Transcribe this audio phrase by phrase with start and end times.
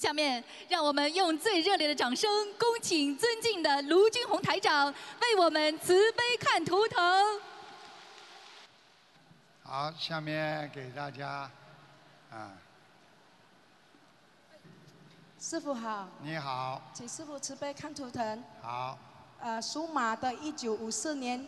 [0.00, 2.26] 下面让我们用最热烈的掌声，
[2.58, 4.86] 恭请尊敬的卢军红台长
[5.20, 6.98] 为我们慈悲看图腾。
[9.62, 11.50] 好，下面给大家，
[12.30, 12.50] 啊，
[15.38, 18.42] 师傅好，你好，请师傅慈悲看图腾。
[18.62, 18.98] 好，
[19.38, 21.46] 呃，属马的，一九五四年，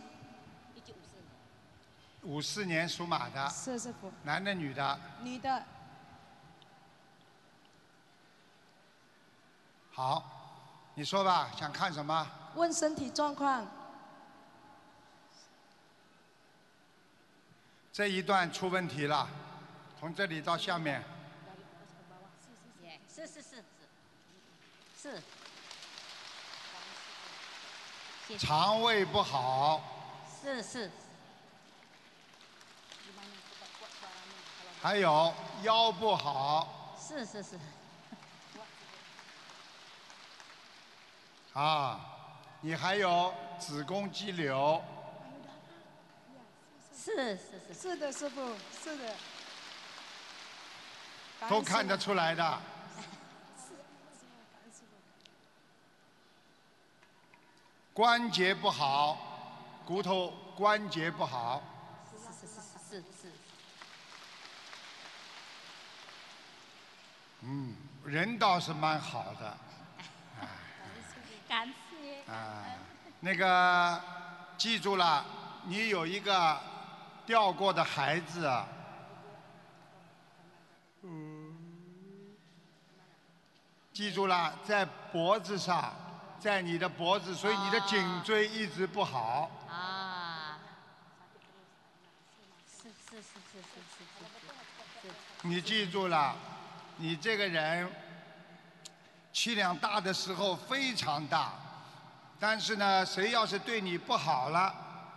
[2.20, 5.64] 五四年属马的，是师傅，男的女的，女的，
[9.94, 10.24] 好，
[10.94, 12.26] 你说吧，想看什么？
[12.54, 13.66] 问身体状况，
[17.92, 19.28] 这一段出问题了，
[20.00, 21.04] 从这里到下面，
[23.14, 23.64] 是是是
[25.00, 25.22] 是。
[28.28, 29.82] 是，肠胃不好，
[30.42, 30.90] 是是。
[34.80, 36.96] 还有腰不好。
[36.98, 37.58] 是是是
[41.54, 42.00] 啊，
[42.62, 44.82] 你还有子宫肌瘤，
[46.96, 47.74] 是是是。
[47.74, 49.14] 是的，师傅，是的，
[51.48, 52.58] 都看得出来的。
[57.92, 59.18] 关节不好，
[59.84, 61.62] 骨头关节不好，
[62.10, 63.30] 是是是是是。
[67.42, 69.58] 嗯，人倒是蛮好的
[71.52, 72.32] 感谢。
[72.32, 72.64] 啊，
[73.20, 74.00] 那个
[74.56, 75.22] 记住了，
[75.66, 76.58] 你有一个
[77.26, 78.50] 掉过的孩子。
[81.02, 81.54] 嗯。
[83.92, 85.94] 记住了，在脖子上，
[86.40, 89.50] 在你的脖子，所以你的颈椎一直不好。
[89.68, 90.58] 啊。
[92.66, 93.68] 是是是是是
[95.02, 95.14] 是是。
[95.42, 96.34] 你记住了，
[96.96, 97.86] 你这个人
[99.32, 101.52] 气量大的时候非常大，
[102.38, 104.74] 但是呢，谁要是对你不好了，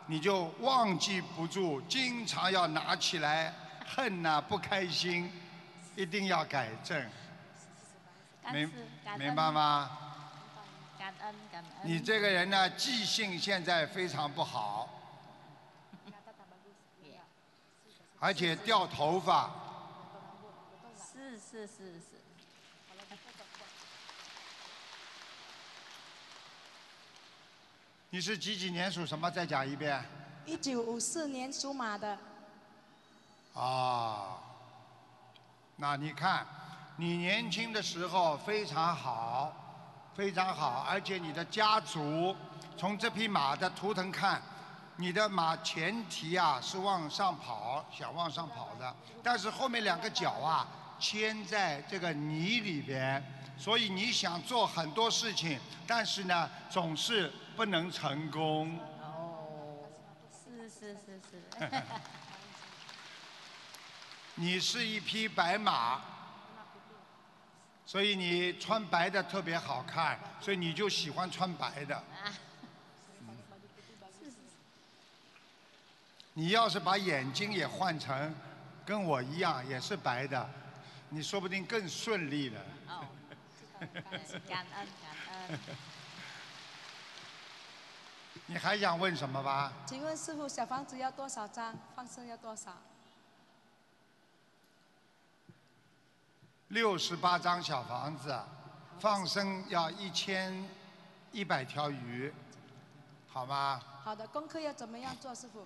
[0.08, 3.54] 你就忘记不住，经常要拿起来
[3.86, 5.32] 恨呐、不开心，
[5.96, 7.10] 一定要改正，
[8.54, 8.72] 明
[9.18, 9.90] 明白吗？
[10.98, 11.72] 感恩感恩。
[11.84, 14.90] 你这个人呢，记性现在非常不好，
[18.20, 19.52] 而且掉头发，
[20.98, 22.15] 是是是是
[28.16, 29.30] 你是几几年属什么？
[29.30, 30.02] 再讲一遍。
[30.46, 32.18] 一九五四年属马的，
[33.54, 34.38] 啊，
[35.76, 36.48] 那你看，
[36.96, 39.54] 你年轻的时候非常好，
[40.16, 42.34] 非常好，而且你的家族
[42.78, 44.42] 从这匹马的图腾看，
[44.96, 50.66] 你的马前蹄啊是往上跑，想往上跑的，但是后面两个脚啊
[50.98, 53.22] 牵在这个泥里边，
[53.58, 58.78] 所以你想做很多事情，但是呢总是不能成功。
[59.02, 59.88] 哦，
[60.32, 61.82] 是是是是，
[64.36, 66.02] 你是一匹白马，
[67.86, 71.96] 所以你穿白的特别好看，所以你就喜欢穿白的。
[71.96, 72.30] 啊，
[76.34, 78.36] 你要是把眼睛也换成
[78.86, 80.50] 跟我一样也是白的，
[81.10, 82.62] 你说不定更顺利了。
[83.94, 85.12] 哦，感恩感
[85.50, 85.60] 恩，
[88.48, 89.72] 你还想问什么吧？
[89.86, 91.76] 请问师傅，小房子要多少张？
[91.96, 92.72] 放生要多少？
[96.70, 98.38] 六十八张小房子，
[99.00, 100.68] 放生要一千
[101.32, 102.34] 一百条鱼，
[103.28, 103.82] 好吗？
[104.04, 105.66] 好的，功课要怎么样做，师傅？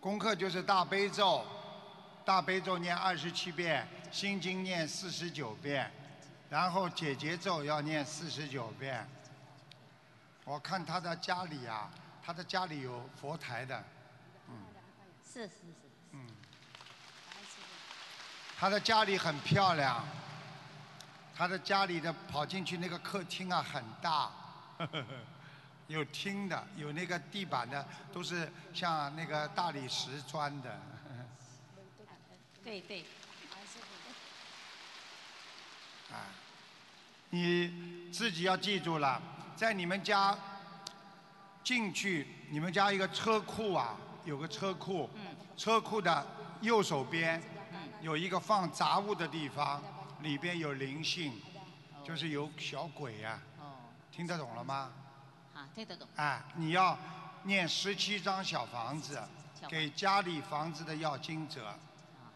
[0.00, 1.44] 功课就是大悲咒，
[2.24, 5.90] 大悲咒念二十七遍，心经念四十九遍，
[6.52, 9.08] 然后解结咒要念四十九遍。
[10.44, 11.90] 我看他的家里啊，
[12.22, 13.82] 他的家里有佛台的，
[15.24, 16.26] 是是是，嗯，
[18.58, 20.04] 他的家里很漂亮，
[21.34, 24.30] 他的家里的跑进去那个客厅啊很大，
[25.88, 27.82] 有厅的，有那个地板的，
[28.12, 30.78] 都是像那个大理石砖的。
[32.62, 33.04] 对对，
[36.12, 36.28] 啊，
[37.34, 39.20] 你自己要记住了，
[39.56, 40.36] 在你们家
[41.64, 43.96] 进去，你们家一个车库啊，
[44.26, 45.08] 有个车库，
[45.56, 46.26] 车库的
[46.60, 47.42] 右手边
[48.02, 49.82] 有一个放杂物的地方，
[50.20, 51.32] 里边有灵性，
[52.04, 53.80] 就是有小鬼呀、哦，
[54.10, 54.90] 听得懂了吗？
[55.54, 56.98] 啊，听得懂，哎，你要
[57.44, 59.18] 念十七张小房子，
[59.70, 61.78] 给家里房子的要经者，啊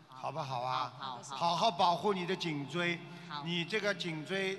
[0.09, 0.23] 好。
[0.23, 0.93] 好不好啊？
[0.99, 1.57] 好好好。
[1.57, 2.99] 好保护你的颈椎。
[3.45, 4.59] 你这个颈椎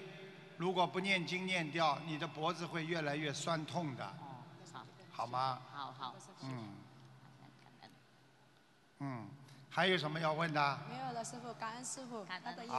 [0.58, 4.42] 如果不念经念掉，你的脖子会越来越酸痛的，哦，
[4.74, 5.60] 好，好吗？
[5.72, 6.76] 好好，嗯
[9.00, 9.28] 嗯，
[9.70, 10.80] 还有什么要问的？
[10.90, 12.72] 没有了，师傅，感恩师傅，感恩他的业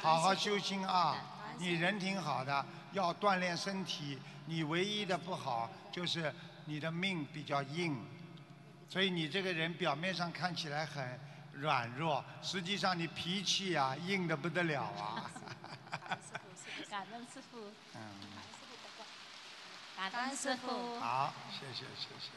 [0.00, 1.48] 好好修心啊感！
[1.48, 4.18] 恩你人挺好的，要锻炼身体。
[4.46, 6.32] 你唯一的不好就是
[6.64, 8.00] 你的命比较硬，
[8.88, 11.18] 所以你这个人表面上看起来很
[11.52, 15.30] 软弱，实际上你脾气啊硬的不得了啊。
[16.90, 18.00] 感恩师傅，嗯，
[19.96, 22.32] 感恩师傅，好，谢谢谢谢。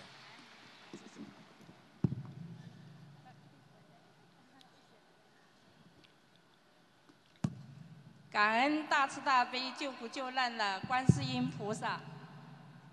[8.32, 12.00] 感恩大慈大悲救苦救难的观世音菩萨，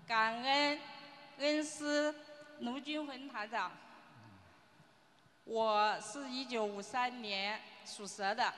[0.07, 0.79] 感恩
[1.37, 2.11] 恩师
[2.61, 3.71] 卢军宏台长。
[5.43, 8.51] 我是一九五三年属蛇的，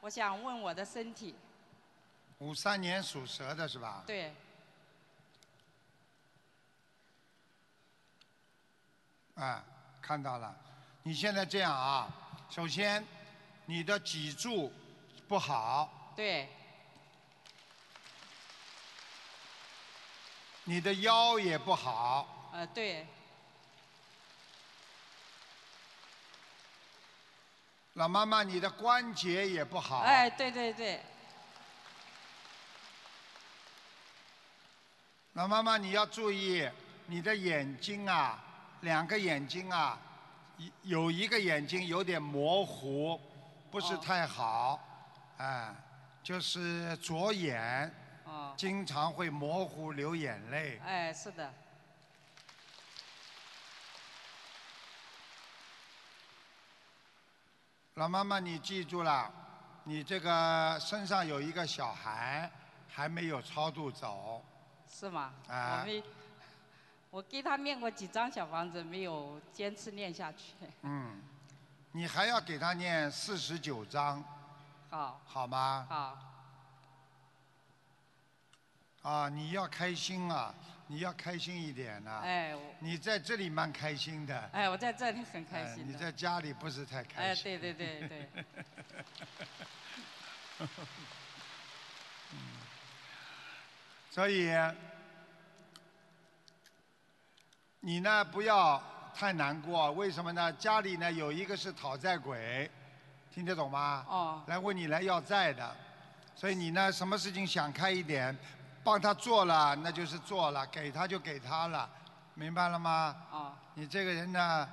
[0.00, 1.34] 我想问我的身体。
[2.42, 4.02] 五三年属蛇的是吧？
[4.04, 4.34] 对，
[9.36, 9.64] 啊，
[10.02, 10.52] 看到了。
[11.04, 12.12] 你现在这样啊，
[12.50, 13.06] 首先
[13.66, 14.72] 你的脊柱
[15.28, 16.48] 不好，对，
[20.64, 23.06] 你的腰也不好，呃，对，
[27.92, 30.00] 老妈妈你的关节也不好。
[30.00, 31.00] 哎，对对对，
[35.34, 36.68] 老妈妈，你要注意，
[37.06, 38.38] 你的眼睛啊，
[38.82, 39.98] 两个眼睛啊，
[40.58, 43.18] 一有一个眼睛有点模糊，
[43.70, 44.78] 不是哦太好，
[45.38, 45.74] 哎，
[46.22, 47.90] 就是左眼
[48.24, 50.78] 哦，经常会模糊流眼泪。
[50.84, 51.50] 哎，是的，
[57.94, 59.32] 老妈妈，你记住了，
[59.84, 62.50] 你这个身上有一个小孩
[62.86, 64.44] 还没有超度走，
[64.92, 65.32] 是吗？
[65.48, 65.80] 啊。
[65.80, 66.02] 我没，
[67.10, 70.52] 我给他念过几张小房子，没有坚持念下去。
[70.82, 71.20] 嗯，
[71.92, 74.22] 你还要给他念四十九章，
[74.90, 75.86] 好，好吗？
[75.90, 76.18] 好，
[79.10, 80.54] 啊，你要开心啊，
[80.86, 82.62] 你要开心一点呐、哎，我。
[82.80, 85.92] 你在这里蛮开心的，哎，我在这里很开哎你。
[85.94, 87.52] 在家里不是太开心。
[87.52, 88.28] 哎，对对对对，
[94.12, 94.52] 所以
[97.80, 98.80] 你呢不要
[99.14, 100.52] 太难过，为什么呢？
[100.52, 102.70] 家里呢有一个是讨债鬼，
[103.32, 104.04] 听得懂吗？
[104.06, 105.74] 哦，来问你来要债的，
[106.36, 108.36] 所以你呢什么事情想开一点，
[108.84, 111.88] 帮他做了那就是做了，给他就给他了，
[112.34, 113.16] 明白了吗？
[113.30, 114.68] 哦，你这个人呢，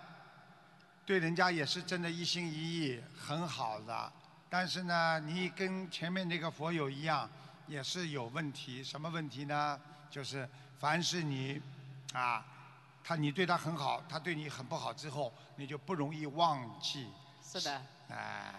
[1.06, 4.12] 对人家也是真的一心一意，很好的。
[4.50, 7.30] 但是呢，你跟前面那个佛友一样，
[7.70, 8.84] 也是有问题。
[8.84, 9.80] 什么问题呢？
[10.10, 10.50] 就是
[10.80, 11.62] 凡是你
[12.14, 12.44] 啊，
[13.04, 17.08] 他你对他很好，他对你很不好之后，你就不容易忘记。
[17.44, 18.54] 是的，哎。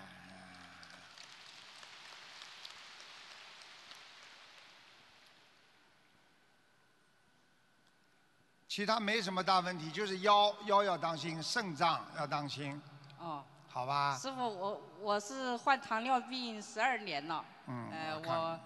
[8.69, 12.81] 其他没什么大问题，就是腰腰要当心，肾脏要当心，
[13.19, 14.17] 哦，好吧？
[14.17, 18.61] 师傅，我我是患糖尿病十二年了，嗯，呃，我我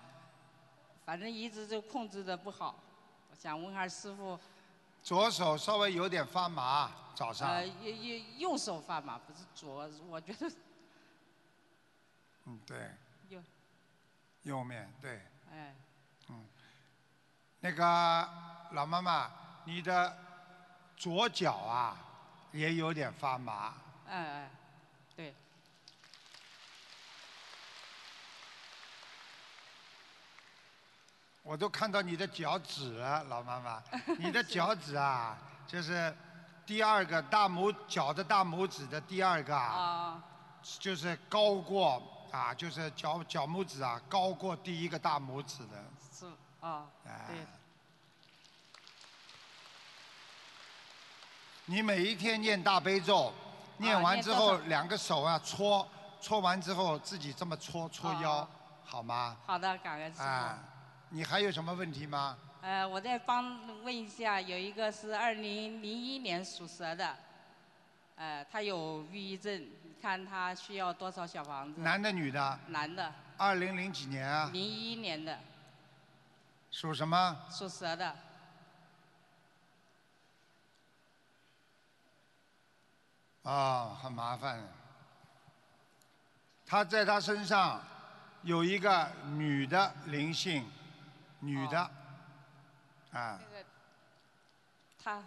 [1.05, 2.75] 反正一直就控制的不好，
[3.31, 4.39] 我想问下师傅，
[5.03, 10.51] 左手稍微有点发麻，早上，呃，右右右手发麻，不是左，我觉得
[12.47, 12.91] 嗯，对，
[13.29, 13.43] 右，
[14.43, 15.21] 右面对，
[15.53, 15.75] 哎，
[16.29, 16.47] 嗯
[17.61, 18.29] 那个
[18.73, 19.31] 老妈妈，
[19.65, 20.17] 你的
[20.97, 21.97] 左脚啊
[22.53, 23.75] 也有点发麻，
[24.07, 24.51] 哎哎，
[25.17, 25.35] 对，
[31.45, 33.83] 我都看到你的脚趾了，老妈妈，
[34.19, 35.37] 你的脚趾啊，
[35.67, 36.13] 就是
[36.65, 40.25] 第二个大拇脚的大拇指的第二个啊，啊，
[40.63, 45.85] 就是高过啊，就是脚脚拇指啊高过第一个大拇指的，
[46.19, 46.27] 是
[46.61, 47.27] 啊，哎。
[47.29, 47.37] 对，
[51.67, 53.31] 你每一天念大悲咒，
[53.77, 55.87] 念完之后两个手啊搓，
[56.23, 58.49] 搓完之后自己这么搓搓腰啊，
[58.83, 59.37] 好吗？
[59.45, 60.59] 好的，感恩师啊。
[60.59, 60.74] 傅。，
[61.15, 62.37] 你还有什么问题吗？
[62.61, 67.17] 呃，我再帮问一下，有一个是二零零一年属蛇的，
[68.17, 71.81] 呃，他有抑郁症，你看他需要多少小房子？
[71.83, 72.59] 男的女的？
[72.67, 74.51] 男的，二零零几年啊？
[74.53, 75.39] 零一年的，
[76.73, 77.37] 属什么？
[77.49, 78.17] 属蛇的，
[83.45, 84.61] 啊、很麻烦。
[86.67, 87.81] 他在他身上
[88.43, 90.69] 有一个女的灵性，
[91.45, 91.79] 女的，
[93.13, 93.65] 啊，那个
[95.03, 95.23] 他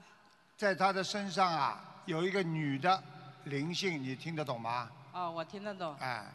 [0.57, 3.03] 在他的身上啊有一个女的
[3.45, 4.89] 灵性，你听得懂吗？
[5.13, 5.95] 哦，我听得懂。
[5.99, 6.25] 哎，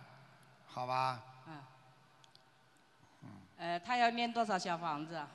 [0.67, 1.63] 好吧，嗯。
[3.59, 5.29] 呃，他要念多少小房子啊？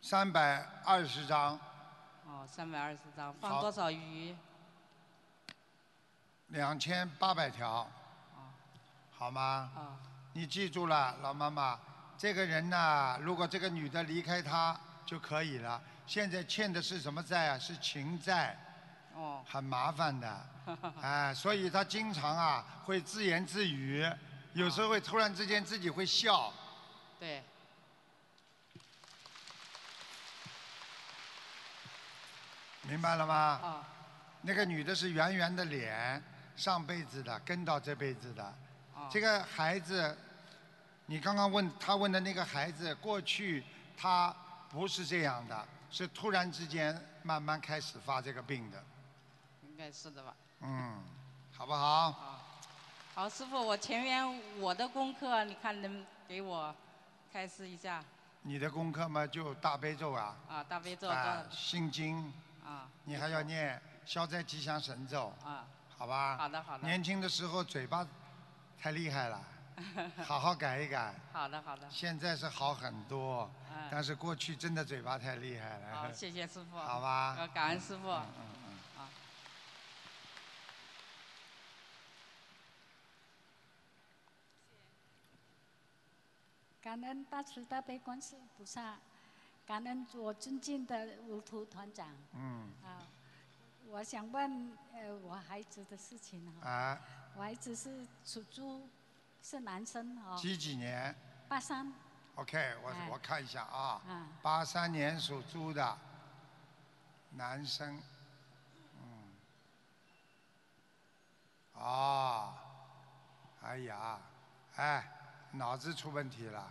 [0.00, 1.58] 三百二十张，
[2.26, 4.36] 哦，三百二十张，放多少鱼？
[6.48, 7.90] 两千八百条，
[9.18, 9.70] 好吗？
[9.74, 9.96] 啊，
[10.34, 11.78] 你记住了，老妈妈，
[12.18, 15.80] 这个人呐，如果这个女的离开他就可以了。
[16.06, 17.58] 现在欠的是什么债啊？
[17.58, 18.56] 是情债，
[19.14, 20.46] 哦，很麻烦的。
[21.00, 24.06] 哎，所以他经常啊会自言自语，
[24.52, 26.52] 有时候会突然之间自己会笑。
[27.18, 27.42] 对，
[32.82, 33.34] 明白了吗？
[33.34, 33.88] 啊，
[34.42, 36.22] 那个女的是圆圆的脸，
[36.54, 38.54] 上辈子的跟到这辈子的。
[38.96, 40.16] 哦这个孩子，
[41.06, 43.62] 你刚刚问他问的那个孩子，过去
[43.96, 44.34] 他
[44.70, 48.82] 不是这样的，是突然之间慢慢开始发这个病的。
[49.68, 50.34] 应该是的吧？
[50.60, 51.02] 嗯，
[51.54, 52.42] 好不好？
[53.14, 56.74] 好，师傅，我前面我的功课，你看能给我
[57.32, 58.02] 开示一下
[58.42, 60.64] 你的功课嘛，就大悲咒啊，啊？
[60.64, 62.32] 大悲咒啊，心经，
[62.64, 62.88] 啊？
[63.04, 66.36] 你还要念消灾吉祥神咒，啊，好吧？
[66.36, 68.06] 好的好的年轻的时候嘴巴
[68.80, 69.44] 太厉害了，
[70.24, 71.14] 好好改一改。
[71.32, 75.96] 好的好的，现在是好很多，嗯但是过去真的嘴巴太厉害了。
[75.96, 76.76] 好，谢谢师傅。
[76.78, 78.08] 好吧呃感恩师傅。
[78.10, 79.08] 嗯嗯
[86.82, 88.96] 感恩大慈大悲观世音菩萨，
[89.66, 93.02] 感恩我尊敬的吴图团长嗯，啊！
[93.88, 97.00] 我想问呃我孩子的事情哈、啊，
[97.36, 98.88] 我孩子是属猪，
[99.42, 101.14] 是男生哦，几几年？
[101.48, 101.92] 八三
[102.36, 103.08] ？OK，我哎。
[103.10, 105.98] 我看一下啊啊，八三年属猪的
[107.32, 108.02] 男生，
[109.02, 109.34] 嗯，
[111.74, 112.54] 哦，
[113.62, 114.18] 哎呀，
[114.76, 115.06] 哎，
[115.52, 116.70] 脑子出问题了，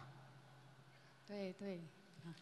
[1.27, 1.79] 对对，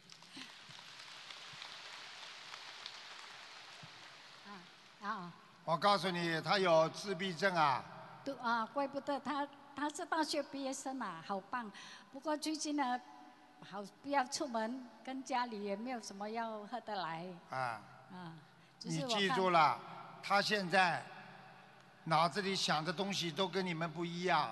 [4.47, 4.49] 啊
[5.01, 5.33] 啊。
[5.65, 7.83] 我告诉你，他有自闭症啊，
[8.23, 11.71] 都啊，怪不得他他是大学毕业生啊，好棒。
[12.11, 12.99] 不过最近呢，
[13.69, 17.81] 好不要出门，跟家里也没有什么要合得来啊。
[18.11, 18.33] 啊。
[18.85, 19.79] 你记住了，
[20.21, 21.01] 他现在
[22.03, 24.49] 脑子里想的东西都跟你们不一样。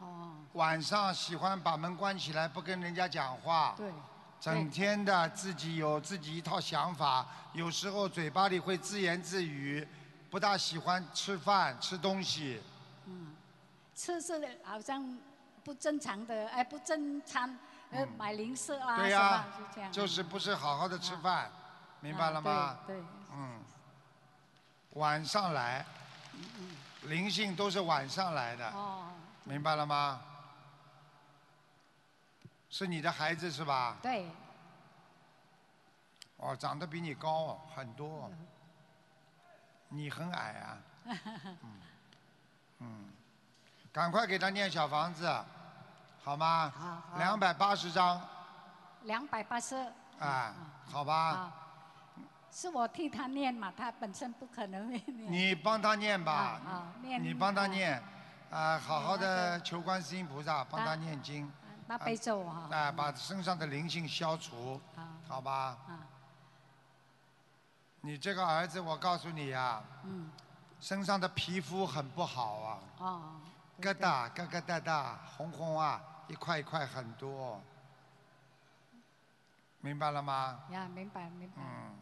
[0.00, 3.90] 哦，晚上喜欢把门关起来，不跟人家讲话，对，
[4.38, 9.86] 整天的自己有自己一套想法，有时候嘴巴里会自言自语，
[10.30, 12.60] 不大喜欢吃饭吃东西。
[13.10, 13.34] 嗯，
[13.94, 15.18] 吃是好像
[15.64, 17.58] 不正常的，哎，不正常，
[17.90, 19.92] 呃，买零食啦什嗯对呀、么，就这样。
[19.92, 21.50] 就是不是好好的吃饭，
[22.00, 22.50] 明白了吗？
[22.50, 23.60] 啊对对，嗯，
[24.90, 25.84] 晚上来，
[27.02, 28.70] 灵性都是晚上来的。
[28.70, 29.10] 哦，
[29.44, 30.22] 明白了吗？
[32.68, 33.96] 是你的孩子是吧？
[34.00, 34.30] 对，
[36.36, 38.30] 哦，长得比你高很多，
[39.88, 40.78] 你很矮啊。
[41.64, 41.80] 嗯，
[42.80, 43.10] 嗯，
[43.92, 45.26] 赶快给他念小房子，
[46.22, 46.72] 好吗？
[46.76, 48.20] 好好两百八十张，
[49.02, 49.76] 两百八十。
[50.18, 50.54] 啊，
[50.90, 51.14] 好吧？
[51.14, 51.52] 啊，
[52.52, 55.32] 是我替他念嘛，他本身不可能会念。
[55.32, 58.02] 你帮他念吧啊啊，念你帮他啊念，
[58.50, 61.50] 啊，好好的求观世音菩萨帮他念经，
[61.86, 62.68] 大悲咒哈。
[62.70, 65.76] 啊，把身上的灵性消除，啊好吧？
[65.88, 66.00] 啊，
[68.02, 70.30] 你这个儿子，我告诉你呀、嗯，
[70.80, 73.40] 身上的皮肤很不好啊，哦，
[73.80, 77.60] 疙瘩疙疙瘩瘩，红红啊，一块一块很多，
[79.80, 80.60] 明白了吗？
[80.70, 81.54] 呀，明白明白。
[81.58, 81.96] 嗯，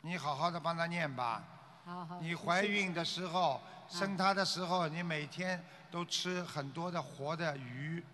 [0.00, 1.44] 你好好的帮他念吧。
[1.84, 2.20] 好好。
[2.20, 8.04] 你怀孕的时候，生他的时候，你每天都吃很多的活的鱼，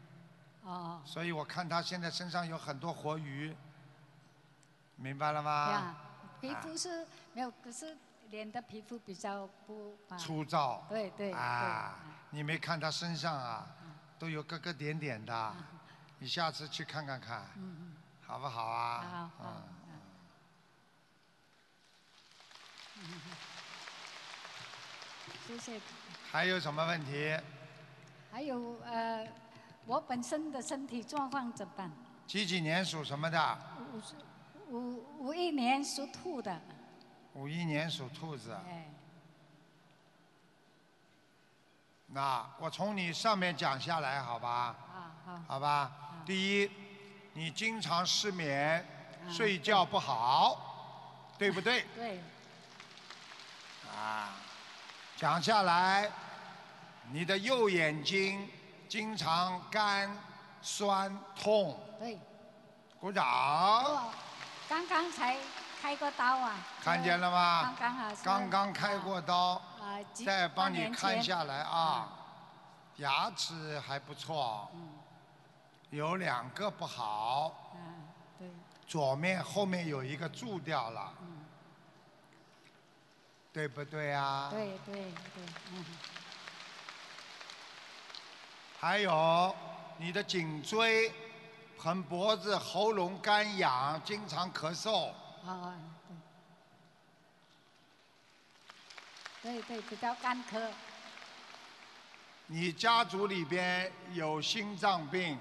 [0.65, 3.57] 哦，所以我看他现在身上有很多活鱼，
[4.97, 5.71] 明白了吗？
[5.71, 5.95] 呀，
[6.41, 7.97] 皮肤是没有，可是
[8.31, 10.17] 脸的皮肤比较不啊。
[10.17, 10.85] 粗糙。
[10.89, 11.33] 对对对。
[11.33, 11.97] 啊，
[12.31, 13.67] 你没看他身上啊，
[14.19, 15.55] 都有疙疙点点的，
[16.19, 17.49] 你下次去看看看。
[18.27, 19.31] 好不好啊？
[19.39, 19.63] 好好
[22.99, 23.13] 嗯。
[25.47, 25.81] 谢谢。
[26.33, 27.39] 还有什么问题？
[28.33, 29.29] 还有呃，
[29.87, 31.91] 我本身的身体状况怎么办？
[32.27, 33.59] 几几年属什么的？
[33.95, 34.15] 五十
[34.69, 36.61] 五五一年属兔的，
[37.37, 38.87] 五一年属兔子，哎，
[42.07, 44.75] 那我从你上面讲下来，好吧？
[44.91, 45.93] 啊，好，好吧。
[46.25, 46.71] 第一，
[47.35, 48.85] 你经常失眠，
[49.31, 51.85] 睡觉不好，对不对？
[51.95, 52.21] 对，
[53.95, 54.35] 啊，
[55.17, 56.11] 讲下来，
[57.13, 58.49] 你的右眼睛
[58.89, 60.11] 经常干、
[60.63, 61.79] 酸、痛。
[62.01, 62.19] 对。
[62.99, 64.11] 鼓掌。
[64.69, 65.37] 刚刚才
[65.81, 66.57] 开过刀啊。
[66.83, 67.63] 看见了吗？
[67.63, 68.15] 刚刚好。
[68.23, 69.61] 刚刚开过刀。
[69.81, 72.09] 啊，再帮你看下来啊，
[72.97, 74.69] 牙齿还不错，
[75.91, 78.51] 有两个不好，嗯，对，
[78.87, 81.13] 左面后面有一个蛀掉了，
[83.53, 84.49] 对不对啊？
[84.51, 85.85] 对对对，嗯，
[88.81, 89.55] 还有
[89.99, 91.15] 你的颈椎、
[91.79, 95.13] 横脖子、喉咙干痒，经常咳嗽，
[95.47, 95.75] 啊，
[99.43, 100.71] 对，对对，比较干咳，
[102.47, 105.39] 你家族里边有心脏病，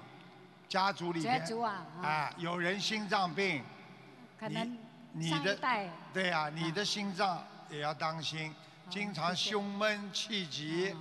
[0.68, 3.64] 家族里边族啊啊啊，有人心脏病，
[4.38, 4.78] 可能
[5.12, 5.58] 你的
[6.12, 8.54] 对呀、你的心脏也要当心，
[8.88, 10.94] 经常胸闷气急，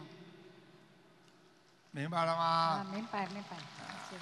[1.92, 2.88] 明白了啊，吗？
[2.92, 3.58] 明白明白，
[4.10, 4.16] 是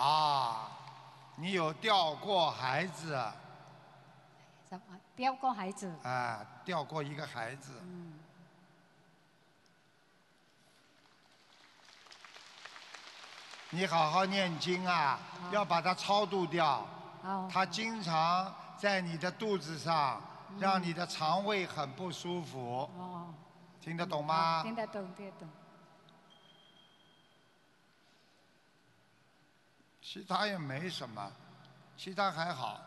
[0.00, 0.70] 啊，
[1.36, 3.12] 你有掉过孩子，
[4.68, 4.98] 什么？
[5.16, 8.18] 掉过孩子，啊，掉过一个孩子，嗯，
[13.70, 15.18] 你好好念经啊，
[15.50, 16.86] 要把它超度掉。
[17.22, 20.20] 好，它经常在你的肚子上，
[20.50, 20.58] 嗯。
[20.58, 23.32] 让你的肠胃很不舒服，哦，
[23.80, 24.62] 听得懂吗？
[24.62, 25.48] 听得懂听得懂，
[30.12, 31.30] 其他也没什么，
[31.96, 32.80] 其他还好。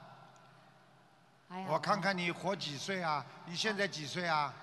[1.69, 3.25] 我看看你活几岁啊？
[3.45, 4.53] 你现在几岁啊？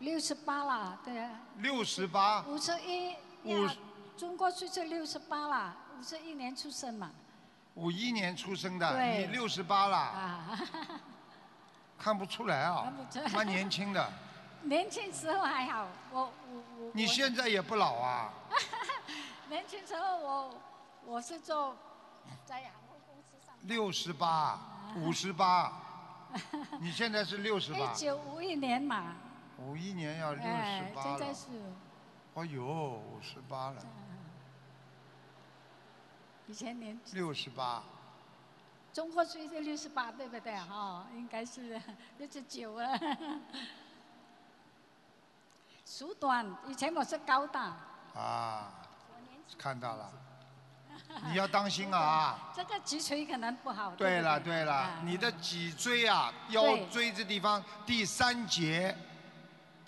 [0.00, 1.30] 六十八了，对啊，
[1.60, 3.74] 六十八，五十一，五呀，
[4.18, 7.10] 中国岁数六十八了，五十一年出生嘛，
[7.72, 10.58] 五一年出生的，对你六十八了，啊，
[11.98, 14.12] 看不出来啊看不出来，蛮年轻的。
[14.64, 16.90] 年轻时候还好，我我我。
[16.92, 18.30] 你我现在也不老啊，
[19.48, 20.54] 年轻时候我
[21.06, 21.74] 我是做
[22.44, 24.58] 在航空公司上班，六十八，
[24.96, 25.72] 五十八，
[26.80, 27.92] 你现在是六十八。
[27.92, 29.16] 一，九五一年嘛，
[29.58, 31.18] 五一年要六哎十，八了。
[31.18, 31.46] 现在是。
[32.34, 33.82] 哎呦，五十八了，
[36.46, 37.82] 以前年六十八，
[38.92, 40.56] 中国岁数六十八对不对？
[40.56, 41.80] 哈、应该是
[42.18, 42.98] 六十九了。
[45.86, 47.76] 属短，以前我是高大，
[48.14, 48.72] 啊，
[49.56, 50.10] 看到了，
[51.30, 52.38] 你要当心啊。
[52.54, 53.90] 这个脊髓可能不好。
[53.96, 58.96] 对了对了啊，你的脊椎啊，腰椎这地方第三节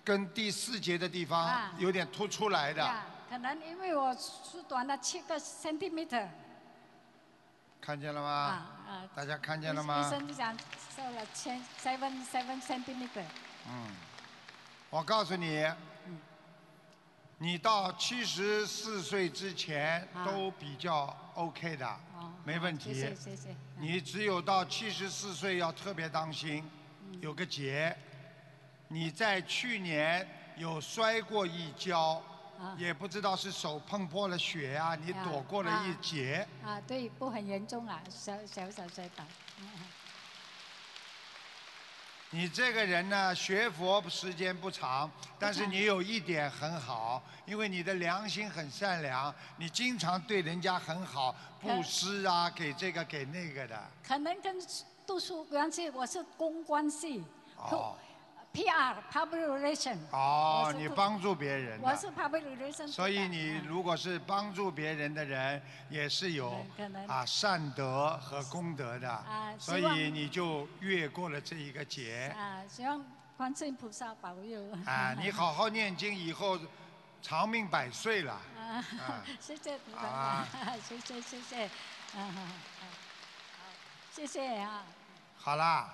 [0.05, 2.89] 跟第四节的地方啊有点凸出来的，
[3.29, 6.27] 可能因为我缩短了七个 centimeter
[7.81, 8.93] 看见了啊吗？
[8.93, 9.03] 啊。
[9.15, 10.11] 大家看见了吗医？
[10.11, 10.57] 生就讲
[10.97, 13.25] 瘦了千 seven seven centimeter。
[13.69, 13.89] 嗯，
[14.91, 15.77] 我告诉你，嗯
[17.39, 22.95] 你到七十四岁之前啊都比较 OK 的，哦，没问题。
[22.95, 23.57] 谢谢谢谢。
[23.79, 26.65] 你只有到七十四岁要特别当心，
[27.03, 27.95] 嗯有个节。
[28.89, 32.23] 你在去年有摔过一跤，
[32.59, 36.47] 啊也不知道是手碰破了血啊，你啊躲过了一劫。
[36.65, 39.23] 啊，对，不很严重啊，小小小摔倒。
[42.37, 53.83] 嗯你这个人呢，学佛时间不长，但是你有一点很好，因为你的良心很善良，你经常对人家很好，布施啊，给这个给那个的。
[54.07, 54.55] 可能跟
[55.07, 57.25] 读书关系，我是公关系。
[57.57, 57.97] 哦
[58.57, 59.99] PR public relation。
[60.13, 61.79] 哦你帮助别人。
[61.83, 62.89] 我是 public relation。
[62.89, 66.65] 所以你如果是帮助别人的人，也是有
[67.07, 72.35] 啊善德和功德的，啊所以你就越过了这一个劫。
[72.35, 73.05] 啊，希望
[73.37, 74.63] 观世音菩萨保佑。
[74.87, 76.59] 啊， 你好好念经，以后
[77.21, 78.33] 长命百岁了。
[78.33, 80.47] 啊啊， 谢谢菩萨啊，
[80.89, 81.65] 谢谢谢谢，
[82.17, 82.35] 啊
[84.13, 84.83] 谢谢啊。
[85.39, 85.91] 好啦，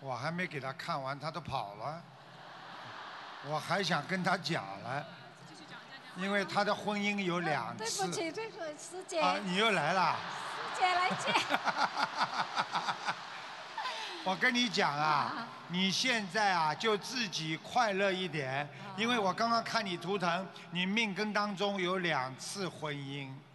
[0.00, 2.02] 我还没给他看完，他都跑了。
[3.46, 5.04] 我还想跟他讲了，
[6.16, 8.12] 因为他的婚姻有两次对不。
[8.12, 10.16] 起，对不起，师姐，啊，你又来了。
[10.74, 11.32] 师姐来接。
[14.24, 23.47] 我跟你讲啊，你现在啊就自己快乐一点，因为我刚刚看你图腾，你命根当中有两次婚姻，哦，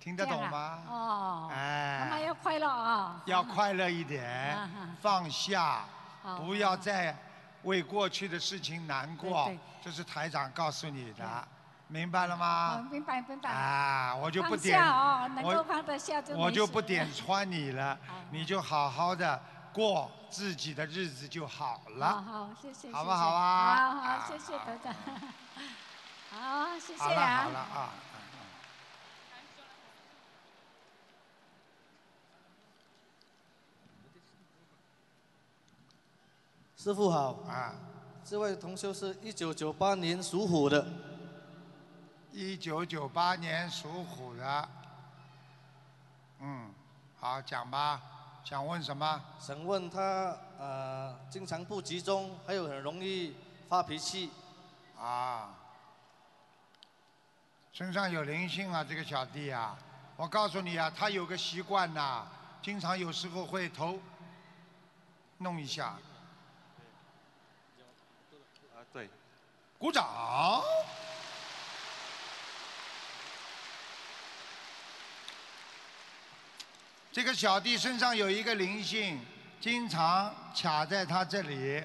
[0.00, 0.78] 听得懂吗？
[0.88, 3.20] 哦，哎妈妈要快乐啊。
[3.26, 4.56] 要快乐一点
[5.02, 5.84] 放下，
[6.38, 7.14] 不要再
[7.64, 11.48] 为过去的事情难过这是台长告诉你的，
[11.88, 12.78] 明白了吗？
[12.78, 13.50] 哦明白明白。
[13.50, 14.82] 啊，我就不点，
[15.42, 17.98] 我就我就不点穿你了，
[18.32, 19.38] 你就好好的
[19.70, 22.06] 过自己的日子就好好了。
[22.08, 24.94] 好好，谢谢，好不好啊好好，啊谢谢台长。
[26.32, 27.42] 好，谢谢好了啊。
[27.42, 27.90] 好了啊。
[36.82, 37.74] 师傅好，啊，
[38.24, 40.86] 这位同修是一九九八年属虎的，
[42.32, 44.68] 一九九八年属虎的，
[46.38, 46.72] 嗯，
[47.18, 48.00] 好讲吧，
[48.42, 49.22] 想问什么？
[49.38, 53.36] 想问他呃，经常不集中，还有很容易
[53.68, 54.30] 发脾气，
[54.98, 55.50] 啊，
[57.74, 59.76] 身上有灵性啊，这个小弟啊，
[60.16, 62.26] 我告诉你啊，他有个习惯呐、
[62.62, 63.98] 经常有时候会头
[65.36, 65.98] 弄一下，啊
[68.92, 69.08] 对，
[69.80, 70.62] 鼓掌。
[77.10, 79.18] 这个小弟身上有一个灵性，
[79.58, 81.82] 经常卡在他这里。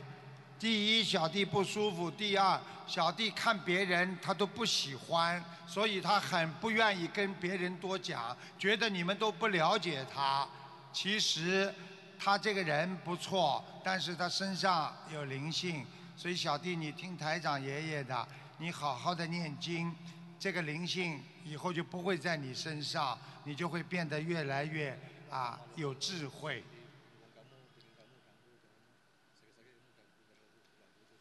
[0.60, 10.46] 第一，小弟不舒服；第二，小弟看别人他都不喜欢，所以他很不愿意跟别人多讲，觉得你们都不了解他。
[10.92, 11.74] 其实
[12.20, 15.86] 他这个人不错，但是他身上有灵性，
[16.18, 19.94] 所以小弟你听台长爷爷的，你好好的念经，
[20.40, 24.98] 这个灵性以后就不会在你身上，你就会变得越来越
[25.30, 26.64] 啊有智慧。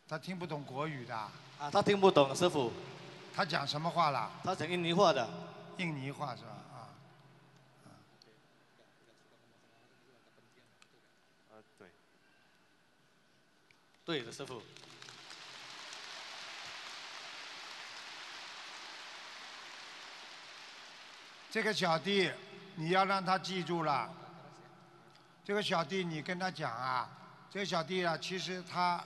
[0.06, 1.32] 他听不懂国语的，啊
[1.72, 2.70] 他听不懂师傅，
[3.34, 4.30] 他讲什么话了？
[4.44, 5.28] 他讲印尼话的，
[5.78, 6.50] 印尼话是吧？
[6.72, 6.78] 啊，
[11.50, 11.88] 啊对，
[14.04, 14.62] 对的师傅，
[21.54, 22.28] 这个小弟，
[22.74, 24.10] 你要让他记住了。
[25.44, 27.08] 这个小弟，你跟他讲啊，
[27.48, 29.00] 这个小弟啊，其实他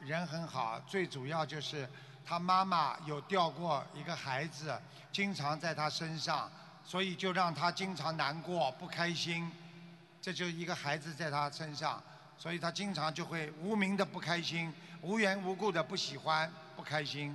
[0.00, 1.88] 人很好，最主要就是
[2.22, 4.78] 他妈妈有掉过一个孩子，
[5.10, 6.52] 经常在他身上，
[6.84, 9.50] 所以就让他经常难过、不开心。
[10.20, 12.02] 这就一个孩子在他身上，
[12.36, 17.34] 所以他经常就会无名的不开心，无缘无故的不喜欢、不开心。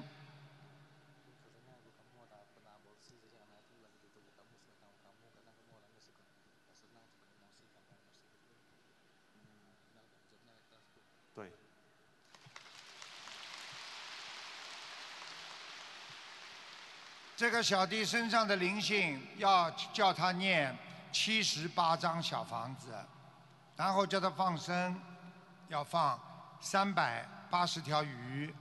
[17.40, 20.78] 这个小弟身上的灵性要叫他念
[21.10, 22.94] 七十八张小房子，
[23.78, 25.00] 然后叫他放生，
[25.70, 26.20] 要放
[26.60, 28.54] 三百八十条鱼。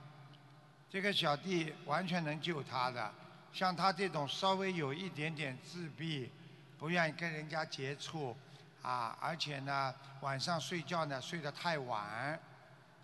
[0.89, 3.11] 这个小弟完全能救他的，
[3.51, 6.31] 像他这种稍微有一点点自闭，
[6.77, 8.33] 不愿意跟人家接触，
[8.81, 12.39] 啊，而且呢晚上睡觉呢睡得太晚，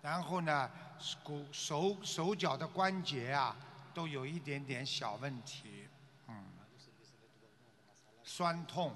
[0.00, 0.70] 然后呢
[1.22, 3.54] 骨手手脚的关节啊
[3.96, 5.88] 都有一点点小问题，
[6.28, 6.44] 嗯，
[8.22, 8.94] 酸痛。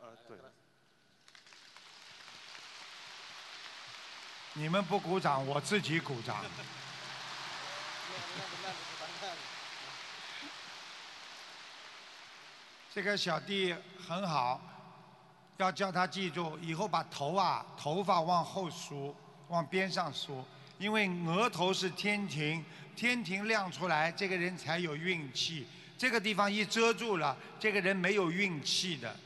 [0.00, 0.38] 呃对，
[4.54, 6.42] 你们不鼓掌，我自己鼓掌。
[12.90, 13.76] 这个小弟
[14.08, 14.58] 很好，
[15.58, 19.14] 要叫他记住，以后把头啊头发往后梳，
[19.48, 20.42] 往边上梳，
[20.78, 22.64] 因为额头是天庭，
[22.96, 25.66] 天庭亮出来，这个人才有运气。
[25.96, 29.16] 这个地方一遮住了，这个人没有运气的，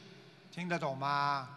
[0.53, 1.49] 听得懂吗？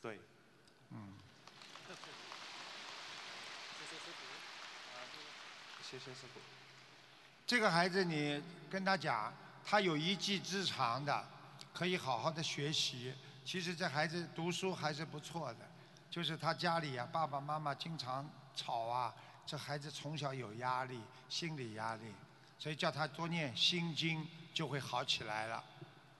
[0.00, 0.18] 对，
[0.92, 1.12] 嗯。
[5.82, 6.40] 谢谢师傅。
[7.46, 9.34] 这个孩子，你跟他讲，
[9.64, 11.28] 他有一技之长的，
[11.76, 13.12] 可以好好的学习。
[13.44, 15.68] 其实这孩子读书还是不错的，
[16.10, 22.14] 就是他家里啊，爸爸妈妈经常吵啊，这孩子从小有压力，心理压力，
[22.58, 25.62] 所以叫他多念心经，就会好起来了。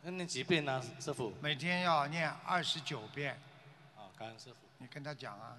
[0.02, 1.32] 那念几遍呢，师傅？
[1.40, 3.40] 每天要念二十九遍。
[3.96, 4.58] 啊，感恩师傅。
[4.76, 5.56] 你跟他讲啊。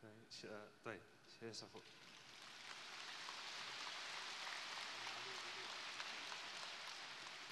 [0.00, 1.80] 对，谢呃对，谢谢师傅。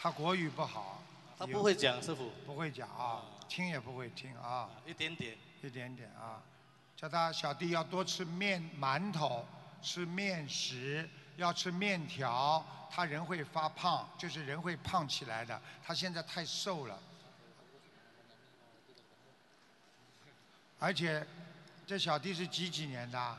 [0.03, 1.01] 他国语不好。
[1.39, 2.33] 他不会讲师傅。
[2.45, 4.69] 不会讲啊，听也不会听啊。
[4.85, 5.39] 一点点。
[5.63, 6.43] 一点点啊，
[6.97, 9.47] 叫他小弟要多吃面馒头，
[9.81, 15.63] 吃面食，要吃面条，他人会发胖，就是人会胖起来的。
[15.81, 16.99] 他现在太瘦了，
[20.81, 21.25] 而且
[21.87, 23.39] 这小弟是几几年的？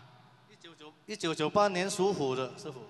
[0.50, 2.86] 一九九一九九八年属虎的师傅，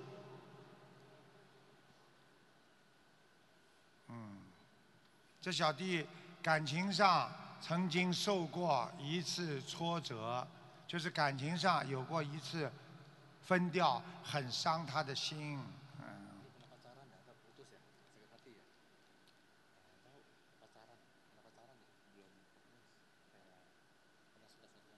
[5.43, 6.07] 这小弟
[6.41, 7.29] 感情上
[7.59, 10.47] 曾经受过一次挫折，
[10.87, 12.71] 就是感情上有过一次
[13.41, 15.61] 分掉，很伤他的心。
[15.99, 16.05] 嗯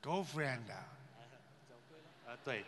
[0.03, 0.71] ，girlfriend。
[0.71, 0.85] 啊
[2.27, 2.63] 啊对，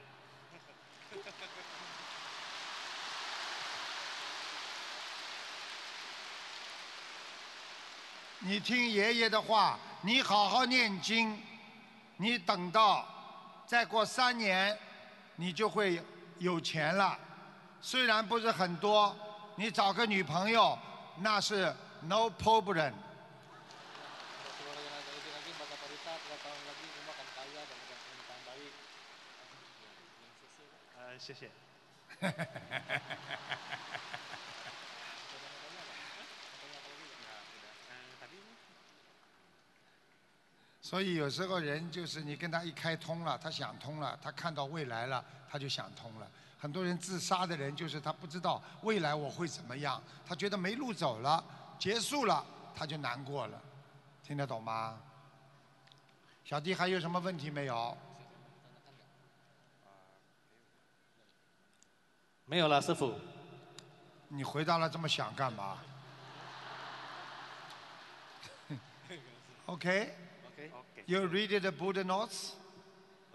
[8.39, 11.41] 你听爷爷的话，你好好念经，
[12.17, 13.05] 你等到
[13.65, 14.77] 再过三年，
[15.35, 16.01] 你就会
[16.37, 17.17] 有钱了。
[17.81, 19.15] 虽然不是很多，
[19.55, 20.77] 你找个女朋友
[21.17, 22.93] 那是 no problem。
[30.99, 31.49] 呃谢谢。
[40.87, 46.25] 所以有时候人就是你跟他一开通了，他想通了，他看到未来了，他就想通了。
[46.57, 51.43] 很多人自杀的人就是他不知道未来我会怎么样，他觉得没路走了，
[51.77, 52.41] 结束了
[52.73, 53.61] 他就难过了，
[54.23, 54.97] 听得懂吗？
[56.45, 57.97] 小弟还有什么问题没有？
[62.45, 63.13] 没有了，师傅。
[64.29, 65.79] 你回答了这么响干嘛？
[69.65, 70.15] OK
[71.06, 71.06] Okay.
[71.06, 72.52] You read the Buddha notes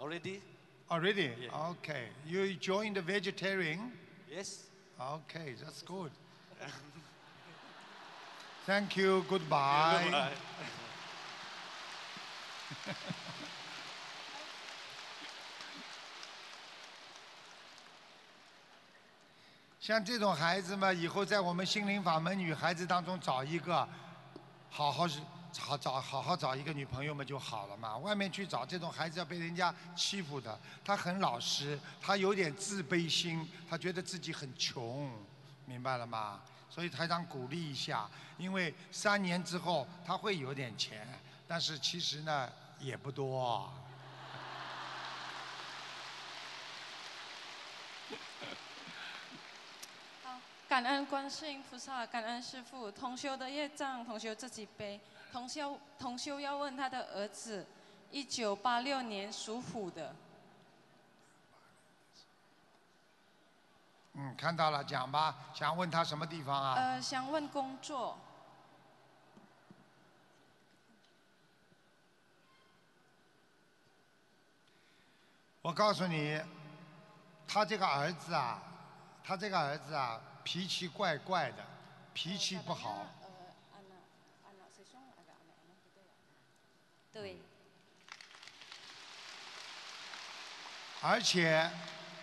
[0.00, 0.40] Already?
[0.90, 1.30] already?
[1.40, 1.70] Yeah.
[1.70, 2.04] Okay.
[2.26, 3.92] You joined the vegetarian?
[4.30, 4.64] Yes.
[5.00, 6.10] Okay, that's good.
[8.66, 9.24] Thank you.
[9.28, 10.04] Goodbye.
[10.04, 10.32] Goodbye.
[19.80, 23.88] 像这种孩子嘛，以后在我们心灵法门女孩子当中找一个，
[24.70, 25.08] 好好
[25.59, 27.97] 好找好好找一个女朋友嘛就好了嘛。
[27.97, 35.11] 外面去找这种孩子要被人家欺负的，他很老实，他有点自卑心，他觉得自己很穷，
[35.65, 36.41] 明白了吗？
[36.69, 41.07] 所以台长鼓励一下，因为三年之后他会有点钱，
[41.47, 43.71] 但是其实呢也不多。
[50.73, 52.89] 好，感恩观世音菩萨，感恩师父。
[52.89, 54.99] 同修的业障，同修自己背。
[55.31, 57.63] 同修同修要问他的儿子，
[58.09, 60.15] 一九八六年属虎的，
[64.13, 66.73] 嗯，看到了，讲吧，想问他什么地方啊？
[66.75, 68.17] 呃，想问工作。
[75.61, 76.41] 我告诉你，
[77.47, 78.59] 他这个儿子啊，
[79.23, 81.65] 他这个儿子啊，脾气怪怪的，
[82.13, 83.07] 脾气不好。
[87.11, 87.37] 对，
[91.01, 91.69] 而且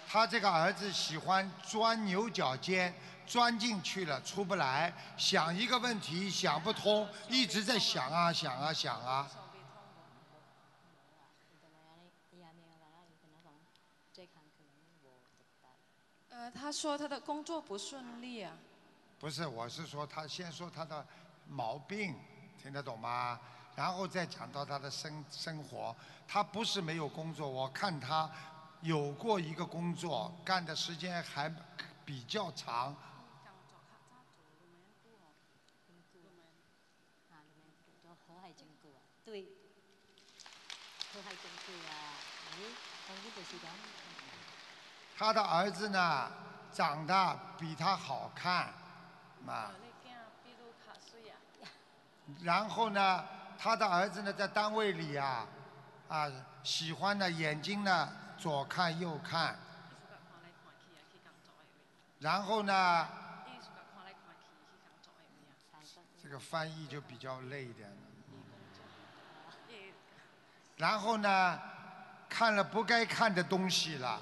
[0.08, 2.92] 他这个儿子喜欢钻牛角尖，
[3.24, 9.30] 钻进去了出不来，想一个问题想不通，一直在想啊想啊想啊。
[16.40, 18.50] 呃，他说他的工作不顺利啊。
[19.18, 21.06] 不是，我是说他先说他的
[21.46, 22.16] 毛病，
[22.56, 23.38] 听得懂吗？
[23.76, 25.94] 然后再讲到他的生生活。
[26.26, 28.30] 他不是没有工作，我看他
[28.80, 31.54] 有过一个工作，干的时间还
[32.06, 32.96] 比较长。
[39.26, 42.16] 对，佢係正對啊，
[42.56, 42.64] 咦，
[43.08, 43.89] 我呢度是咁。
[45.20, 46.30] 他的儿子呢，
[46.72, 48.72] 长得比他好看，
[49.46, 49.70] 啊，
[52.42, 53.22] 然后呢，
[53.58, 55.46] 他的儿子呢，在单位里啊，
[56.08, 59.58] 啊，喜欢呢眼睛呢左看右看，
[62.20, 63.06] 然后呢，
[66.22, 67.94] 这个翻译就比较累一点。
[70.78, 71.60] 然后呢，
[72.26, 74.18] 看了不该看的东西了，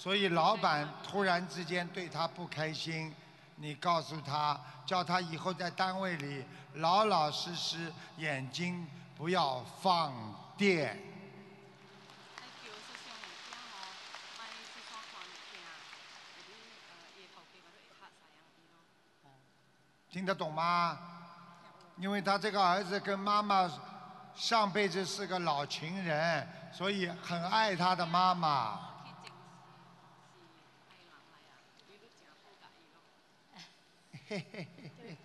[0.00, 3.14] 所以老板突然之间对他不开心
[3.56, 6.42] 你告诉他叫他以后在单位里
[6.76, 10.14] 老老实实眼睛不要放
[10.56, 10.98] 电。
[20.10, 20.98] 听得懂吗？
[21.98, 23.70] 因为他这个儿子跟妈妈
[24.34, 28.89] 上辈子是个老情人所以很爱他的妈妈。
[34.30, 35.16] 嘿嘿嘿嘿。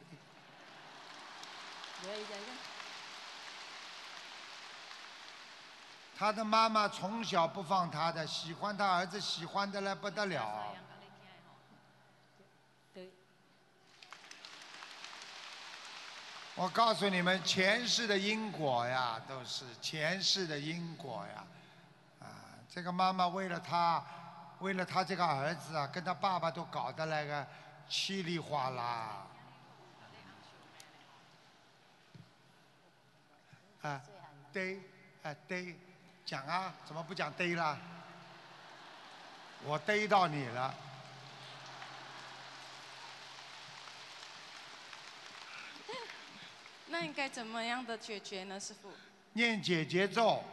[2.02, 2.10] Đó.
[6.18, 10.74] 他的妈妈从小不放他的，喜欢他儿子，喜欢的来不得了。
[16.56, 21.46] 我告诉你们，前世的因果呀，都是前世的因果呀。
[22.22, 22.26] 啊，
[22.68, 24.04] 这个妈妈为了他，
[24.60, 27.46] 为了他这个儿子啊，跟他爸爸都搞得那个
[27.90, 29.28] 稀里哗啦。
[33.82, 34.02] 啊，
[34.52, 34.80] 对，
[35.24, 35.76] 啊对，
[36.26, 37.78] 讲啊，怎么不讲对啦？
[39.64, 40.74] 我逮到你了。
[46.88, 48.92] 那应该怎么样的解决呢，师傅？
[49.34, 50.44] 念姐姐咒。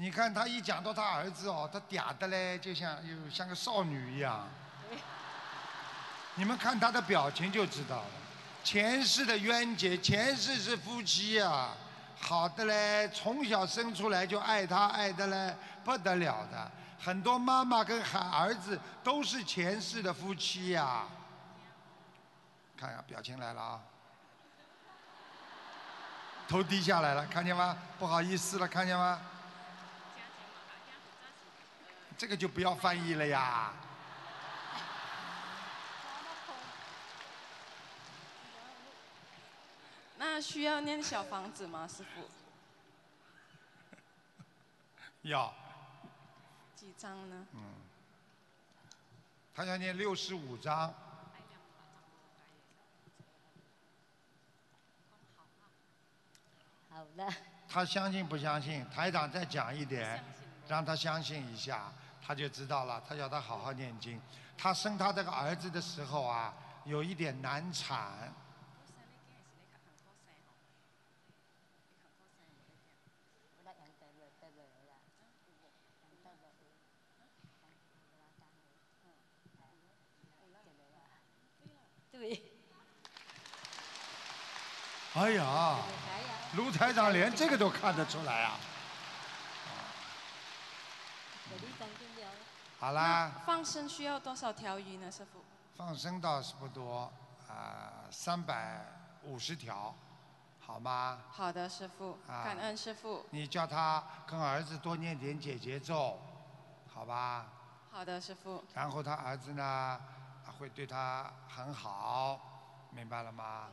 [0.00, 4.48] 你看他一讲到他儿子哦，他嗲的嘞，就像又像个少女一样。
[6.36, 8.10] 你们看他的表情就知道了，
[8.64, 11.68] 前世的冤结，前世是夫妻呀、
[12.18, 16.70] 好的嘞，从小生出来就爱他，爱的嘞不得了的。
[16.98, 21.04] 很多妈妈跟孩儿子都是前世的夫妻呀、
[22.74, 23.80] 看呀，表情来了啊。
[26.48, 27.76] 头低下来了，看见吗？
[27.98, 29.20] 不好意思了，看见吗？
[32.20, 33.72] 这个就不要翻译了呀。
[40.18, 42.28] 那需要念小房子吗，师傅？
[45.26, 45.50] 要，
[46.76, 47.46] 几张呢？
[49.54, 50.92] 他要念六十五章，
[56.90, 57.34] 好了，
[57.66, 58.86] 他相信不相信？
[58.90, 60.22] 台长再讲一点，
[60.68, 61.90] 让他相信一下，
[62.30, 63.02] 他就知道了。
[63.08, 64.20] 他要他好好念经。
[64.56, 68.32] 他生他这个儿子的时候啊，有一点难产，
[82.12, 82.40] 对，
[85.14, 85.78] 哎呀
[86.54, 88.60] 卢台长连这个都看得出来啊！
[92.78, 95.44] 好啦，放生需要多少条鱼呢，师傅？
[95.76, 97.12] 放生倒是不多，
[97.46, 98.84] 啊、三百
[99.24, 99.94] 五十条，
[100.58, 101.18] 好吗？
[101.30, 103.26] 好的，师傅，啊感恩师傅。
[103.30, 106.18] 你叫他跟儿子多念点姐姐咒，
[106.88, 107.46] 好吧？
[107.90, 108.64] 好的，师傅。
[108.74, 110.00] 然后他儿子呢，
[110.58, 112.40] 会对他很好，
[112.92, 113.68] 明白了吗？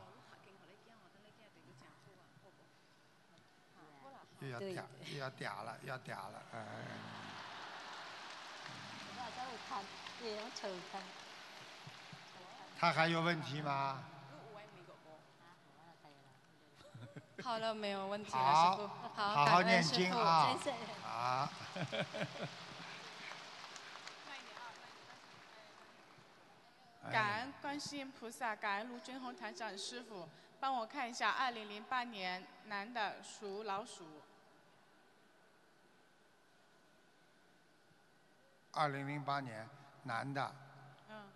[4.40, 7.17] 又要嗲，又要嗲了，又要嗲了，哎。
[9.68, 9.84] Thần,
[10.22, 11.02] gì nó trừ thần.
[12.80, 14.02] 他还有问题吗？
[17.42, 18.88] 好了，没有问题了，好师傅。
[19.14, 19.96] 好，好好念感恩师傅。
[19.96, 20.12] 经
[21.04, 21.50] 啊！
[27.02, 27.10] 好。
[27.10, 30.28] 感恩观世音菩萨，感恩卢军红台长师傅，
[30.60, 34.22] 帮我看一下，二零零八年男的，属老鼠，
[38.78, 39.68] 二零零八年，
[40.04, 40.54] 男的，
[41.08, 41.28] 嗯，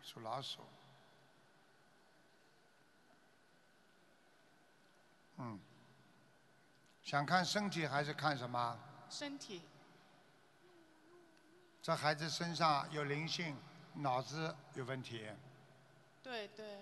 [0.00, 0.60] 属老鼠。
[5.38, 5.58] 嗯，
[7.02, 8.78] 想看身体还是看什么？
[9.10, 9.62] 身体
[11.82, 13.56] 这孩子身上有灵性，
[13.94, 15.28] 脑子有问题。
[16.22, 16.78] 对对，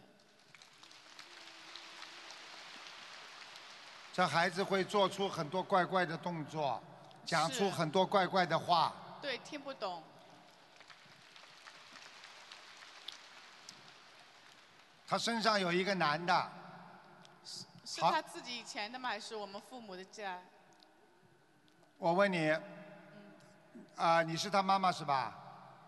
[4.13, 6.83] 这孩子会做出很多怪怪的动作，
[7.25, 8.95] 讲出很多怪怪的话。
[9.23, 10.03] 对，听不懂，
[15.07, 16.51] 他身上有一个男的，好
[17.85, 19.11] 是他自己以前的吗？
[19.11, 20.41] 还是我们父母的家？
[21.99, 22.53] 我问你，
[23.95, 25.39] 啊、你是他妈妈是吧？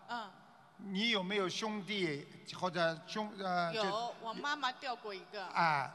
[0.07, 0.31] 嗯，
[0.77, 2.25] 你有没有兄弟
[2.57, 3.73] 或者兄呃？
[3.73, 5.91] 就有，我妈妈掉过一个，啊，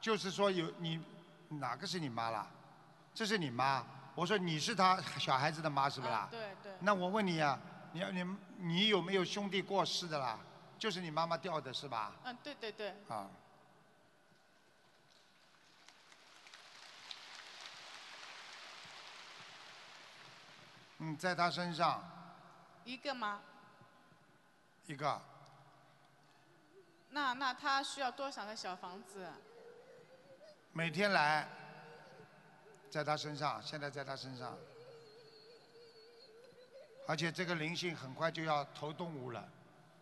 [0.00, 1.00] 就是说有你
[1.50, 2.48] 哪个是你妈啦？
[3.14, 3.86] 这是你妈。
[4.20, 6.28] 我说你是他 小孩子的妈是不啦？
[6.30, 7.58] 嗯对对，那我问你啊，
[7.92, 10.38] 你你你有没有兄弟过世的啦？
[10.78, 12.12] 就是你妈妈掉的是吧？
[12.24, 13.30] 嗯，对对对，啊。
[20.98, 22.04] 嗯，在他身上
[22.84, 23.40] 一个吗？
[24.86, 25.22] 一个，
[27.08, 29.26] 那那他需要多少个小房子？
[30.72, 31.48] 每天来，
[32.90, 34.58] 在他身上，现在在他身上，
[37.06, 39.48] 而且这个灵性很快就要投动物了，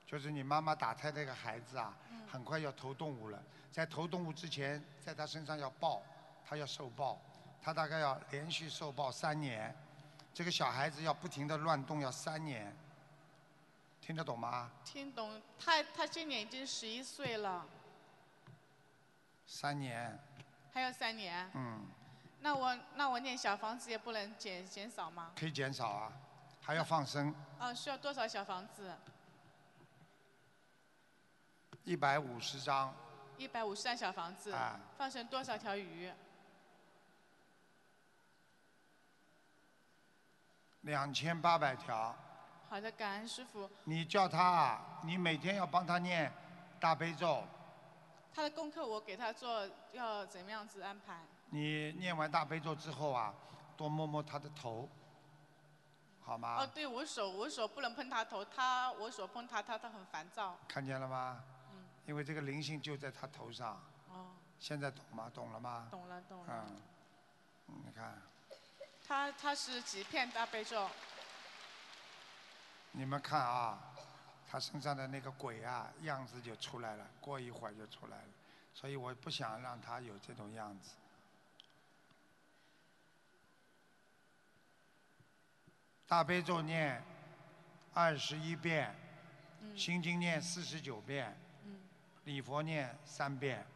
[0.07, 1.95] 就是你妈妈打胎那个孩子啊，
[2.31, 6.03] 很快要投动物了，在投动物之前，在他身上要报，
[6.47, 7.21] 他要受报，
[7.61, 9.75] 他大概要连续受报三年，
[10.33, 12.75] 这个小孩子要不停的乱动，要三年，
[14.01, 14.71] 听得懂吗？
[14.85, 15.41] 听懂？
[15.59, 17.67] 他他今年已经十一岁了，
[19.47, 20.19] 三年，
[20.73, 21.51] 还有三年。
[21.55, 21.87] 嗯，
[22.41, 25.33] 那我那我念小房子也不能减减少吗？
[25.37, 26.13] 可以减少啊，
[26.61, 28.95] 还要放生，啊，需要多少小房子？
[31.85, 32.95] 一百五十张。
[33.37, 36.13] 一百五十张小房子，啊放生多少条鱼？
[40.83, 42.17] 两千八百条，
[42.69, 43.71] 好的，感恩师傅。
[43.85, 46.33] 你叫他啊，你每天要帮他念
[46.81, 47.45] 大悲咒，
[48.33, 51.23] 他的功课我给他做，要怎么样子安排？
[51.51, 53.35] 你念完大悲咒之后啊，
[53.77, 54.89] 多摸摸他的头，
[56.21, 60.57] 好吗哦，对我手我手不能碰他头，他我手碰他，他他很烦躁。
[60.69, 61.43] 看见了吗？
[61.73, 63.79] 嗯因为这个灵性就在他头上，
[64.09, 65.31] 哦，现在懂吗？
[65.35, 65.89] 懂了吗？
[65.91, 66.67] 懂了懂了。
[67.69, 68.21] 嗯，你看，
[69.07, 70.89] 他他是几片大悲咒？
[72.93, 73.79] 你们看啊，
[74.51, 78.29] 他身上的那个鬼啊，样子就出来了，过一会儿就出来了，
[78.73, 80.93] 所以我不想让他有这种样子。
[86.09, 87.05] 大悲咒念
[87.93, 88.95] 二十一遍，
[89.77, 91.39] 心经念四十九遍，
[92.25, 93.67] 礼佛念三遍，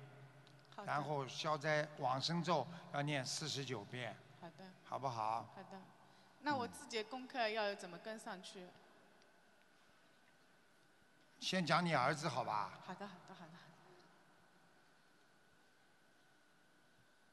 [0.74, 5.42] 好的然后消灾往生咒要念四十九遍，好的好不好？
[5.54, 5.78] 好的。
[6.40, 8.66] 那我自己的功课要怎么跟上去？
[11.38, 12.80] 先讲你儿子好吧？
[12.86, 13.52] 好的好的好的。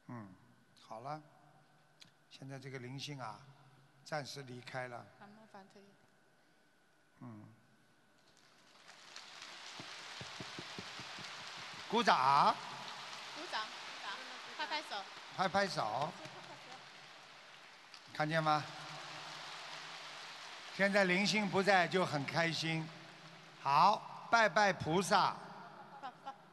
[0.07, 0.27] 嗯，
[0.81, 1.21] 好了，
[2.29, 3.39] 现在这个灵性啊，
[4.09, 5.05] 暂时离开了。
[5.19, 5.83] 好，麻烦可以。
[7.19, 7.45] 嗯，
[11.91, 12.55] 鼓掌，
[13.35, 13.69] 鼓掌鼓
[14.01, 14.11] 掌，
[14.57, 14.95] 拍拍手。
[15.37, 16.11] 拍拍手，
[18.11, 18.63] 看见吗？
[20.75, 22.89] 现在灵性不在就很开心。
[23.61, 25.35] 好，拜拜菩萨，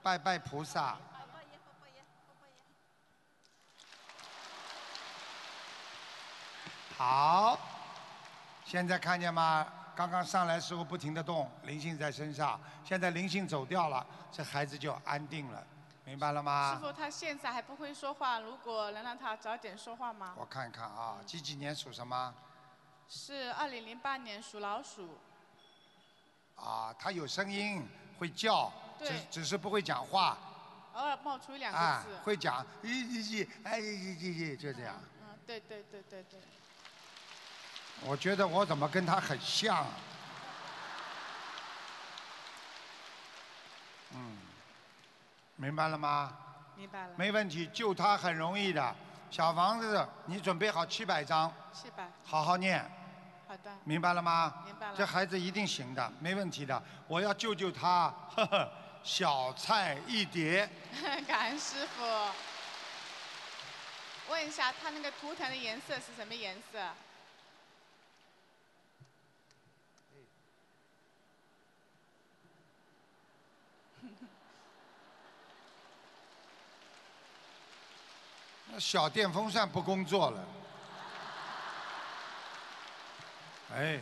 [0.02, 0.98] 拜拜菩萨。
[6.96, 7.58] 好，
[8.64, 9.66] 现在看见吗？
[9.94, 15.62] 刚刚上来时候不停的动，灵性在身上，现在灵性走掉了，这孩子就安定了，
[16.04, 16.72] 明白了吗？
[16.74, 20.32] 师傅，他现在还不会说话，如果能让他早点说话吗？
[20.38, 22.32] 我看看啊，几几年属什么？
[23.10, 25.18] 是二零零八年属老鼠。
[26.54, 27.86] 啊，他有声音，
[28.18, 30.38] 会叫，只只是不会讲话，
[30.94, 34.94] 偶尔冒出两啊个字。，会讲，咦咦咦，哎咦咦咦，就这样。
[35.20, 36.40] 嗯，对对对对对。
[38.04, 39.86] 我觉得我怎么跟他很像啊？
[44.12, 44.38] 嗯，
[45.56, 46.32] 明白了吗？
[46.76, 47.14] 明白了。
[47.16, 48.94] 没问题，救他很容易的。
[49.30, 52.08] 小房子，你准备好七百张，七百。
[52.24, 52.80] 好好念，
[53.48, 53.76] 好的。
[53.82, 54.62] 明白了吗？
[54.64, 56.80] 明白了这孩子一定行的，没问题的。
[57.08, 58.70] 我要救救他，呵呵，
[59.02, 60.68] 小菜一碟。
[61.26, 62.04] 感恩师傅。
[64.28, 66.78] 问一下，他那个图腾的颜色是什么颜色？
[78.66, 80.44] 那小电风扇不工作了。
[83.74, 84.00] 哎，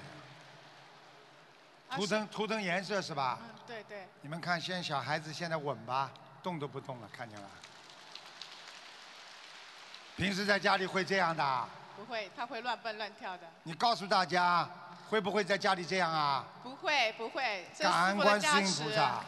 [1.90, 3.38] 图腾图腾颜色是吧？
[3.42, 4.06] 嗯，对对。
[4.20, 6.10] 你们看，现在小孩子现在稳吧，
[6.42, 7.48] 动都不动了，看见了？
[10.16, 11.68] 平时在家里会这样的啊？
[11.96, 13.42] 不会，他会乱蹦乱跳的。
[13.64, 14.68] 你告诉大家，
[15.08, 16.44] 会不会在家里这样啊？
[16.62, 18.84] 不会不会，感恩观世音。
[18.84, 19.24] 菩萨。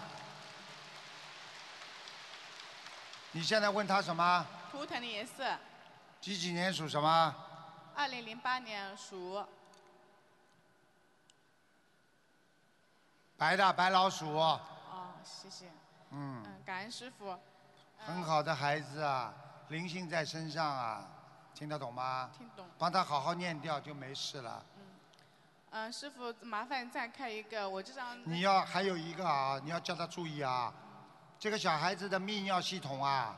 [3.32, 4.46] 你现在问他什么？
[4.76, 5.56] 图腾的颜色，
[6.20, 7.34] 几几年属什么？
[7.94, 9.42] 二零零八年属
[13.38, 14.60] 白的白老鼠，哦，
[15.24, 15.64] 谢谢。
[16.10, 17.34] 嗯，嗯，感恩师傅。
[17.96, 19.32] 很好的孩子啊，
[19.68, 21.08] 灵性在身上啊，
[21.54, 22.30] 听得懂吗？
[22.36, 22.66] 听懂。
[22.76, 24.62] 帮他好好念掉就没事了。
[25.70, 28.18] 嗯，师傅，麻烦再开一个，我这张。
[28.30, 30.70] 你要还有一个啊，你要叫他注意啊，
[31.38, 33.34] 这个小孩子的泌尿系统啊，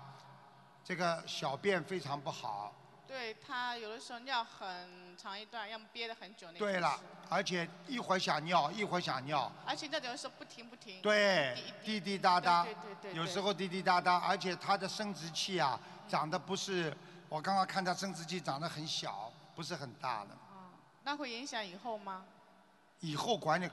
[0.88, 2.72] 这个小便非常不好，
[3.06, 6.66] 对他有的时候尿很长一段，要么憋得很久那种。
[6.66, 11.02] 对了，而且一会儿想尿，一会儿想尿，而且那种时候不停不停。
[11.02, 15.78] 对滴，滴滴答答对对对，对有时候滴滴答答，而且他的生殖器啊
[16.08, 16.96] 长得不是，
[17.28, 20.30] 我刚刚看他生殖器长得很小，不是很大的。
[20.30, 20.72] 啊
[21.02, 22.24] 那会影响以后吗？
[23.00, 23.68] 以后管你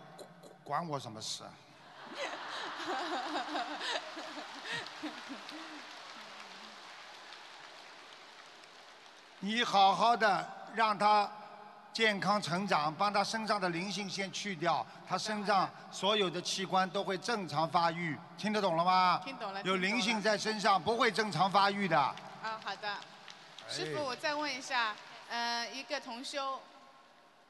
[0.65, 1.53] 管我什么事啊？
[9.39, 11.29] 你好好的让他
[11.93, 19.21] 健康成长，帮他身上的灵性先去掉，他身上所有的器官都会正常发育，听得懂了吗？
[19.23, 21.97] 听懂了有灵性在身上不会正常发育的。
[21.99, 22.95] 啊，好的。
[23.67, 24.95] 师傅，哎我再问一下，
[25.29, 26.59] 呃，一个同修，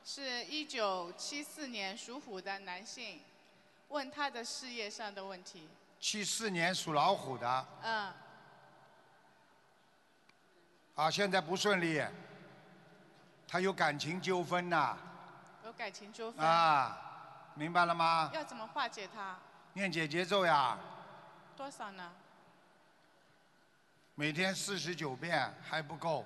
[0.06, 3.22] 是一九七四年属虎的男性，
[3.90, 5.68] 问他的事业上的问题。
[6.00, 8.14] 七四年属老虎的，嗯，
[10.96, 12.02] 啊，现在不顺利，
[13.48, 14.98] 他有感情纠纷呐、
[15.64, 16.46] 有感情纠纷。
[16.46, 16.98] 啊，
[17.56, 18.30] 明白了吗？
[18.34, 19.38] 要怎么化解他？
[19.74, 20.78] 念姐节奏呀，
[21.58, 22.14] 多少呢？
[24.16, 26.26] 每天四十九遍还不够，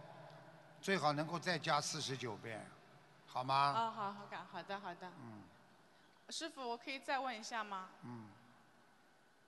[0.79, 2.63] 最好能够再加四十九遍，
[3.25, 3.73] 好吗？
[3.75, 5.11] 哦，好好感，好的好的。
[5.19, 5.43] 嗯
[6.29, 8.27] 师傅，我可以再问一下吗嗯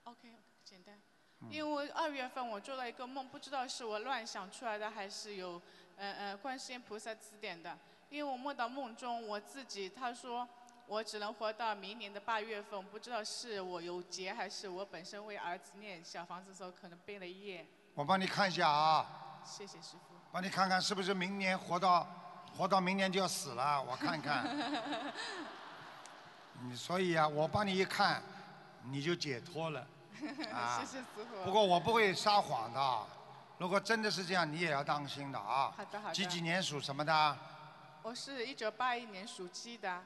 [0.06, 0.34] ，？OK，
[0.66, 1.00] 简单。
[1.42, 5.62] 嗯因为我二月份我做了一个梦，不知道是我乱想出来的，还是有
[5.98, 7.78] 呃呃观世音菩萨指点的。
[8.10, 10.48] 因为我梦到梦中我自己，他说
[10.86, 17.66] 我只能活到明年的八月份，不知道是我有劫，还是我本身为儿子念小房子的时候可能背了业。
[17.96, 20.16] 我帮你看一下啊，谢谢师傅。
[20.32, 22.06] 帮你看看是不是明年活到
[22.56, 24.46] 活到明年就要死了，我看看。
[26.64, 28.22] 你所以啊，我帮你一看，
[28.90, 29.88] 你就解脱了。
[30.54, 31.44] 啊谢谢师傅。
[31.44, 33.08] 不过我不会撒谎的，
[33.58, 35.74] 如果真的是这样，你也要当心的啊。
[35.76, 37.38] 好的好的几几年属什么的？
[38.04, 40.04] 我是一九八一年属鸡的，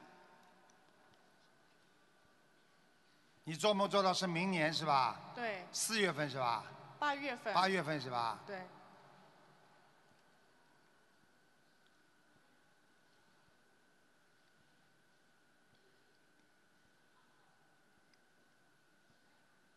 [3.44, 5.16] 你做梦做到是明年是吧？
[5.34, 6.64] 对，四月份是吧？
[6.98, 7.54] 八月份。
[7.54, 8.38] 八月份是吧？
[8.46, 8.66] 对。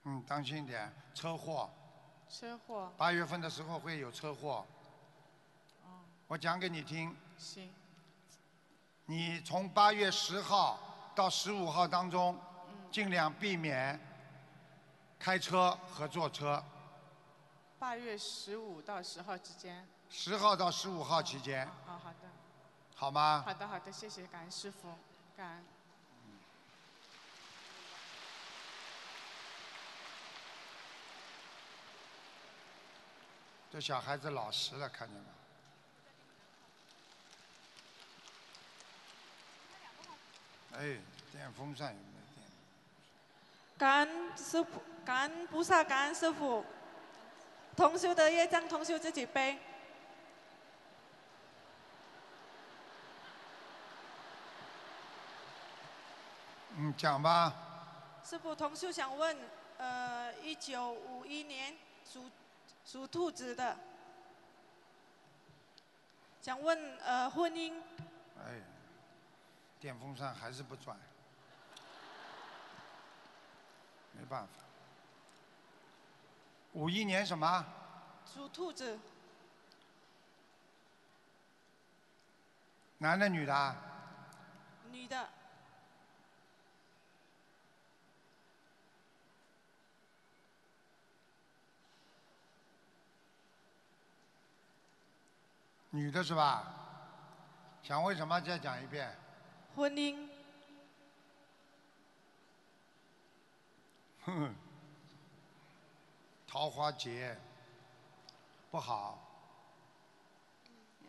[0.10, 1.70] 嗯，当心点，车祸。
[2.28, 2.92] 车祸。
[2.98, 4.66] 八月份的时候会有车祸。
[5.84, 7.72] 哦，我讲给你听，行。
[9.06, 10.80] 你从八月十号
[11.14, 12.36] 到十五号当中，
[12.70, 14.00] 嗯尽量避免
[15.20, 16.64] 开车和坐车。
[17.78, 19.88] 八月十五到十号之间。
[20.10, 22.30] 十号到十五号期间，好好的。
[22.96, 23.44] 好吗？
[23.46, 24.90] 好的好的，谢谢，感恩师傅，
[25.38, 25.66] 感恩。
[33.72, 35.26] 这小孩子老实了，看见吗？
[40.74, 40.98] 哎，
[41.32, 42.48] 电风扇有没有电？
[43.78, 46.66] 感恩师傅，感恩菩萨，感恩师傅。
[47.76, 49.60] 同修的业障，同修自己背。
[56.76, 57.54] 嗯，讲吧。
[58.24, 59.38] 师傅，同修想问，
[59.78, 62.30] 呃，一九五一年属
[62.92, 63.78] 属兔子的，
[66.42, 67.72] 想问呃婚姻，
[68.40, 68.64] 哎，
[69.80, 70.98] 电风扇还是不转，
[74.14, 74.50] 没办法。
[76.74, 77.64] 五一年什么？
[78.26, 78.98] 属兔子，
[82.98, 83.76] 男的女的啊？
[84.90, 85.30] 女的，
[96.00, 96.64] 女的是吧？
[97.84, 98.40] 想问什么？
[98.40, 99.14] 再讲一遍。
[99.76, 100.30] 婚姻，
[104.24, 104.56] 哼哼，
[106.48, 107.38] 桃花劫
[108.72, 109.20] 不好，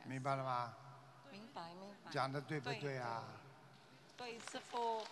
[0.03, 0.74] 明白了吗？
[1.30, 2.11] 明白明白。
[2.11, 3.22] 讲的对不对啊？
[4.16, 5.07] 对，师傅。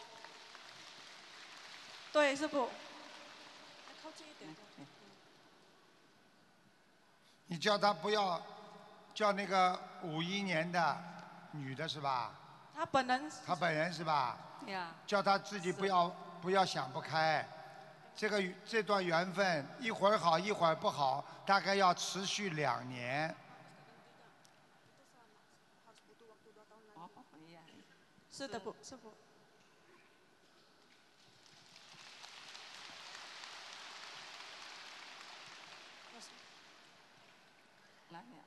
[2.12, 2.68] 对，师傅。
[4.02, 4.50] 靠近一点。
[7.46, 8.42] 你叫他不要
[9.18, 10.96] 叫那个五一年的
[11.50, 12.32] 女的是吧？
[12.72, 13.28] 她本人。
[13.44, 14.38] 她本人是吧？
[14.66, 14.94] 呀。
[15.08, 16.08] 叫她自己不要
[16.40, 17.44] 不要想不开，
[18.14, 23.34] 这个这段缘分一会儿好一会儿不好，大概要持续两年。
[28.30, 29.12] 是的，不，师傅。
[38.10, 38.46] 哪里啊？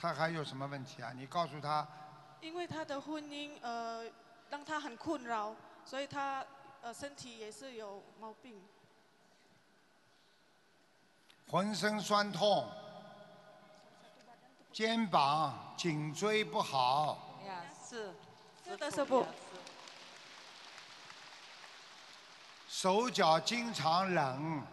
[0.00, 1.12] 他还有什么问题啊？
[1.14, 1.86] 你告诉他，
[2.40, 4.02] 因为他的婚姻呃
[4.48, 6.42] 让他很困扰，所以他
[6.80, 8.62] 呃身体也是有毛病。
[11.50, 12.66] 浑身酸痛，
[14.72, 18.14] 肩膀、颈椎不好，呀，是。
[18.64, 19.26] 是的，师傅。
[22.68, 24.64] 手脚经常冷，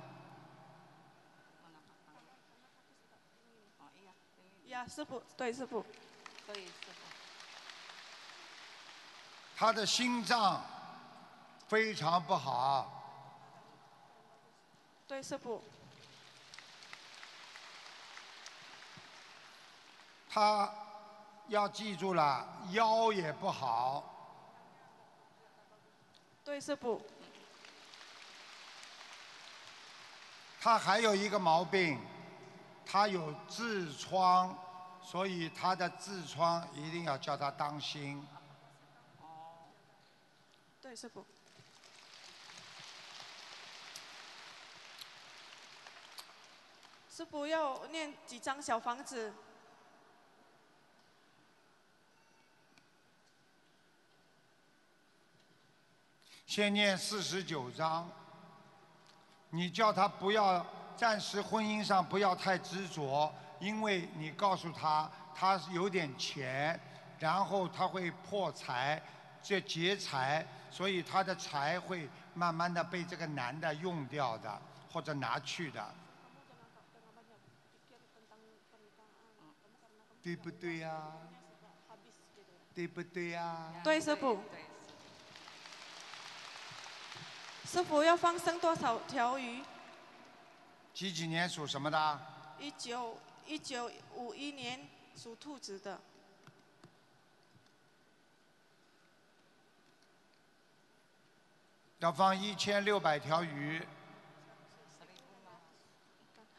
[4.87, 5.85] 呀，师傅，对，师傅。
[6.45, 7.01] 可以，师傅。
[9.55, 10.63] 他的心脏
[11.67, 12.89] 非常不好，
[15.07, 15.61] 对，师傅。
[20.29, 20.71] 他
[21.47, 24.03] 要记住了，腰也不好，
[26.45, 27.01] 对，师傅。
[30.61, 31.99] 他还有一个毛病，
[32.85, 34.55] 他有痔疮，
[35.09, 38.21] 所以他的痔疮一定要叫他当心。
[40.81, 41.25] 对，师傅。
[47.09, 49.33] 师傅要念几张小房子？
[56.45, 58.11] 先念四十九章，
[59.51, 60.65] 你叫他不要
[60.97, 66.79] 暂时婚姻上不要太执着，因为你告诉他他有点钱，
[67.19, 69.01] 然后他会破财，
[69.41, 75.95] 这劫财，所以他的财会慢慢的被这个男的用掉的，或者拿去的，
[80.21, 81.11] 对不对呀？
[82.75, 83.71] 对不对呀？
[83.83, 84.39] 对，师傅。
[87.65, 89.61] 师傅要放生多少条鱼？
[90.93, 92.19] 几几年属什么的？
[92.59, 93.17] 一九
[93.47, 95.99] 一九五一年属兔子的。
[101.99, 103.81] 要放一千六百条鱼，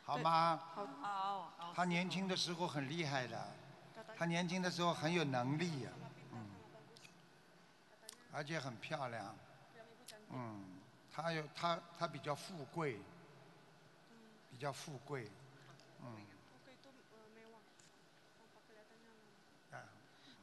[0.04, 0.60] 好吗？
[0.74, 1.52] 好。
[1.74, 3.52] 他年轻的时候很厉害的，
[4.16, 5.86] 他年轻的时候很有能力，
[6.32, 6.50] 嗯，
[8.32, 9.36] 而且很漂亮，
[10.30, 10.64] 嗯。
[11.12, 12.98] 他有他他比较富贵，
[14.50, 15.30] 比较富贵，
[16.02, 16.26] 嗯。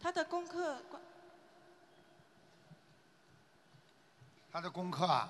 [0.06, 0.78] 他的功课，
[4.52, 5.28] 他的功课啊，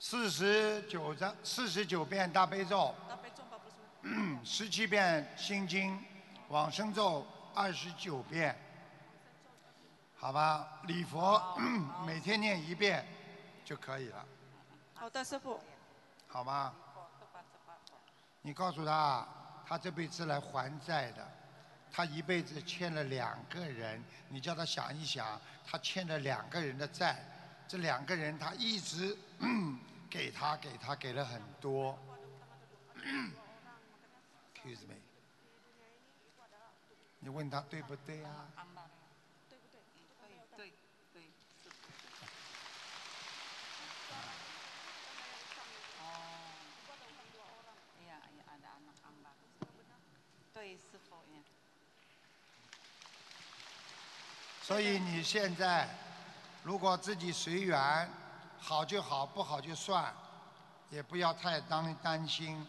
[0.00, 2.92] 四十九章，四十九遍大悲咒，
[4.42, 5.96] 十七遍心经，
[6.48, 8.58] 往生咒二十九遍。
[10.16, 11.40] 好吧，礼佛
[12.04, 13.06] 每天念一遍
[13.64, 14.26] 就可以了。
[14.94, 15.60] 好的，师傅。
[16.26, 16.74] 好吧？
[18.40, 19.24] 你告诉他，
[19.72, 21.26] 他这辈子来还债的，
[21.90, 27.18] 他一辈子欠了两个人，你叫他想一想，他欠了两个人的债，
[27.66, 29.16] 这两个人他一直
[30.10, 31.98] 给他给他给了很多。
[34.54, 34.94] Excuse me，
[37.18, 38.48] 你问他对不对啊？
[54.62, 55.88] 所以你现在，
[56.62, 58.08] 如果自己随缘，
[58.60, 60.14] 好就好，不好就算，
[60.88, 62.64] 也不要太担担心，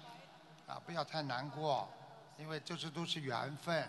[0.65, 1.87] 啊，不要太难过，
[2.35, 3.87] 因为这些都是缘分，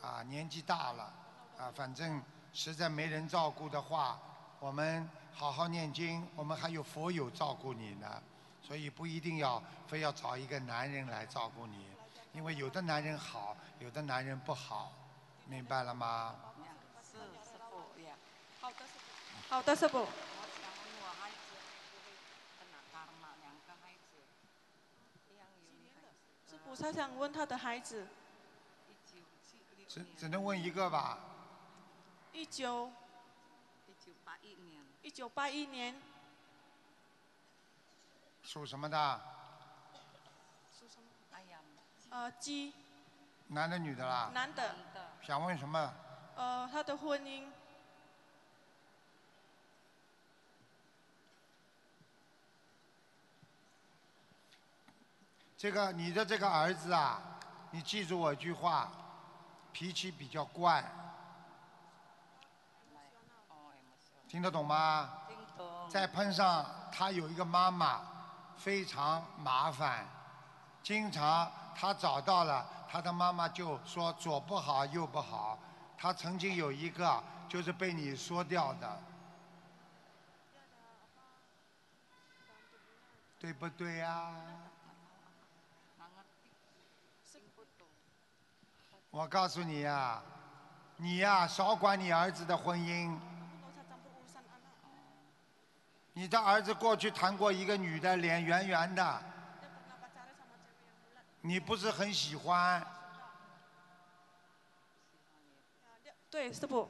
[0.00, 1.12] 啊，年纪大了，
[1.58, 2.22] 啊，反正
[2.54, 4.18] 实在没人照顾的话，
[4.58, 8.22] 我们好好念经，我们还有佛友照顾你呢，
[8.62, 11.88] 所以不一定要非要找一个男人来照顾你，
[12.32, 14.90] 因为有的男人好，有的男人不好，
[15.44, 16.34] 明白了吗？
[19.48, 20.06] 好的，师傅。
[26.50, 28.06] 师傅，他想问他的孩子。
[29.88, 31.18] 只只能问一个吧。
[32.32, 32.92] 一九。
[33.86, 34.84] 一九八一年。
[35.02, 35.98] 一九八一年。
[38.42, 39.20] 属什么的？
[40.78, 41.08] 属什么？
[41.32, 41.58] 哎呀。
[42.10, 42.74] 呃，鸡。
[43.46, 44.30] 男的，女的啦？
[44.34, 44.74] 男的。
[45.22, 45.94] 想问什么？
[46.36, 47.50] 呃，他的婚姻。
[55.58, 57.20] 这个你的这个儿子啊，
[57.72, 58.88] 你记住我一句话，
[59.72, 60.84] 脾气比较怪，
[64.28, 65.10] 听得懂吗？
[65.26, 65.90] 听懂。
[65.90, 68.02] 再碰上他有一个妈妈，
[68.56, 70.06] 非常麻烦，
[70.80, 75.58] 经常他找到了，他的妈妈就说左不好右不好。
[75.96, 79.02] 他曾经有一个就是被你说掉的，
[83.40, 84.30] 对不对呀、
[89.18, 90.22] 我告诉你呀、
[90.96, 93.18] 你呀、少管你儿子的婚姻。
[96.12, 99.22] 你的儿子过去谈过一个女的，脸圆圆的，
[101.40, 102.80] 你不是很喜欢？
[106.30, 106.88] 对，师傅。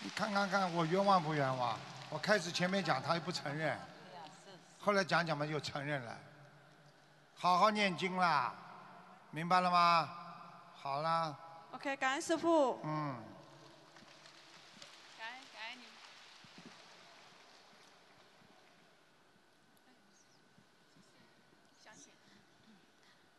[0.00, 1.78] 你看看看我冤枉不冤枉？
[2.10, 3.78] 我开始前面讲他又不承认，
[4.80, 6.18] 后来讲讲嘛又承认了。
[7.36, 8.52] 好好念经啦，
[9.34, 10.10] 明白了吗？
[10.74, 11.34] 好啦
[11.72, 12.78] ，OK，感恩师傅。
[12.84, 13.16] 嗯，
[15.18, 15.84] 感恩感恩你。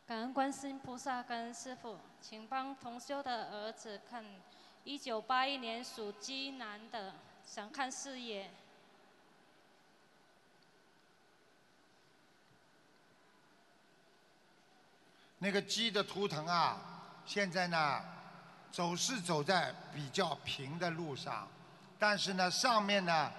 [0.04, 4.24] 感恩观世音菩萨，感恩师傅，请帮同修的儿子看，
[4.82, 7.14] 一九八一年属鸡男的，
[7.46, 8.50] 想看事业。
[15.44, 16.74] 那个鸡的图腾啊，
[17.26, 18.00] 现在呢，
[18.72, 21.46] 走是走在比较平的路上，
[21.98, 23.30] 但是呢，上面呢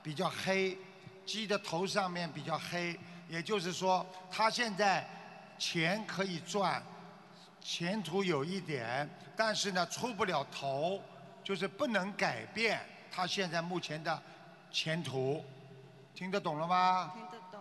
[0.00, 0.78] 比较黑，
[1.26, 2.96] 鸡的头上面比较黑，
[3.28, 5.04] 也就是说，它现在
[5.58, 6.80] 钱可以赚，
[7.60, 11.02] 前途有一点，但是呢，出不了头，
[11.42, 12.80] 就是不能改变
[13.10, 14.22] 它现在目前的
[14.70, 15.44] 前途，
[16.14, 17.10] 听得懂了吗？
[17.16, 17.60] 听得懂。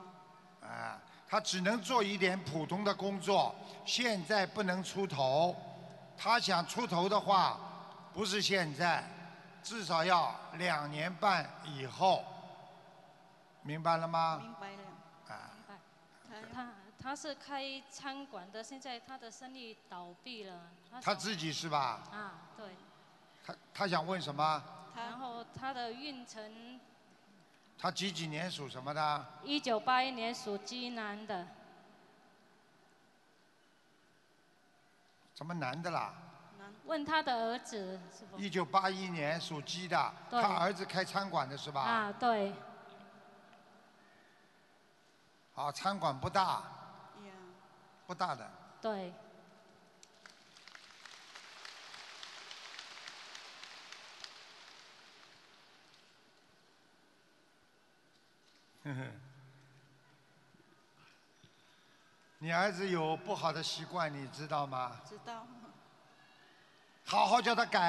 [0.62, 3.54] 啊，他只能做一点普通的工作，
[3.86, 5.56] 现在不能出头。
[6.18, 7.60] 他想出头的话，
[8.14, 9.04] 不是现在，
[9.62, 12.24] 至少要两年半以后，
[13.62, 14.40] 明白了吗？
[14.42, 15.36] 明白了。
[15.36, 15.52] 啊，
[16.54, 16.70] 他
[17.00, 20.72] 他是开餐馆的，现在他的生意倒闭了。
[20.90, 22.02] 他想自己是吧？
[22.12, 22.68] 啊，对。
[23.46, 24.64] 他他想问什么？
[24.96, 26.80] 然后他的运程，
[27.80, 29.26] 他几几年属什么的？
[29.44, 31.48] 一九八一年属鸡男的，
[35.36, 36.14] 什么男的啦？
[36.86, 38.38] 问他的儿子是否？
[38.38, 41.82] 一九八一年属鸡的，对他儿子开餐馆的是吧？
[41.82, 42.54] 啊，对。
[45.54, 46.64] 好，餐馆不大，
[48.06, 48.50] 不大的。
[48.82, 49.14] 对。
[58.88, 59.12] 呵呵，
[62.40, 65.00] 你儿子有不好的习惯，你知道吗？
[65.08, 65.46] 知道。
[67.04, 67.80] 好好叫他改，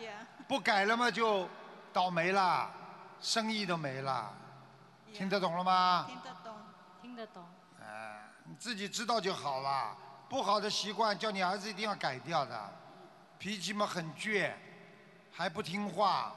[0.00, 0.26] 呀。
[0.48, 1.48] 不改了嘛就
[1.92, 2.70] 倒霉了，
[3.20, 4.32] 生意都没了。
[5.12, 6.06] 听得懂了吗？
[6.08, 6.56] 听得懂。
[7.00, 7.46] 听得懂。
[7.80, 9.96] 哎，你自己知道就好了。
[10.28, 12.72] 不好的习惯叫你儿子一定要改掉的，
[13.38, 14.52] 脾气嘛很倔，
[15.32, 16.34] 还不听话。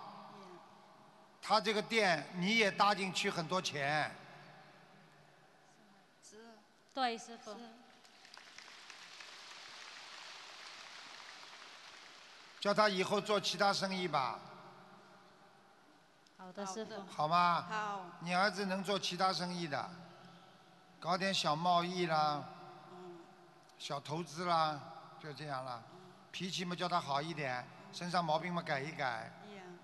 [1.42, 4.12] 他这个店你也搭进去很多钱，
[6.22, 6.38] 是。
[6.94, 7.56] 对，师傅。
[12.60, 14.38] 叫他以后做其他生意吧，
[16.38, 17.02] 好的，师傅。
[17.10, 17.66] 好吗？
[17.70, 18.06] 好。
[18.20, 19.90] 你儿子能做其他生意的，
[21.00, 22.44] 搞点小贸易啦，
[23.78, 24.78] 小投资啦，
[25.20, 25.82] 就这样了。
[26.32, 29.32] 脾气嘛叫他好一点，身上毛病嘛改一改，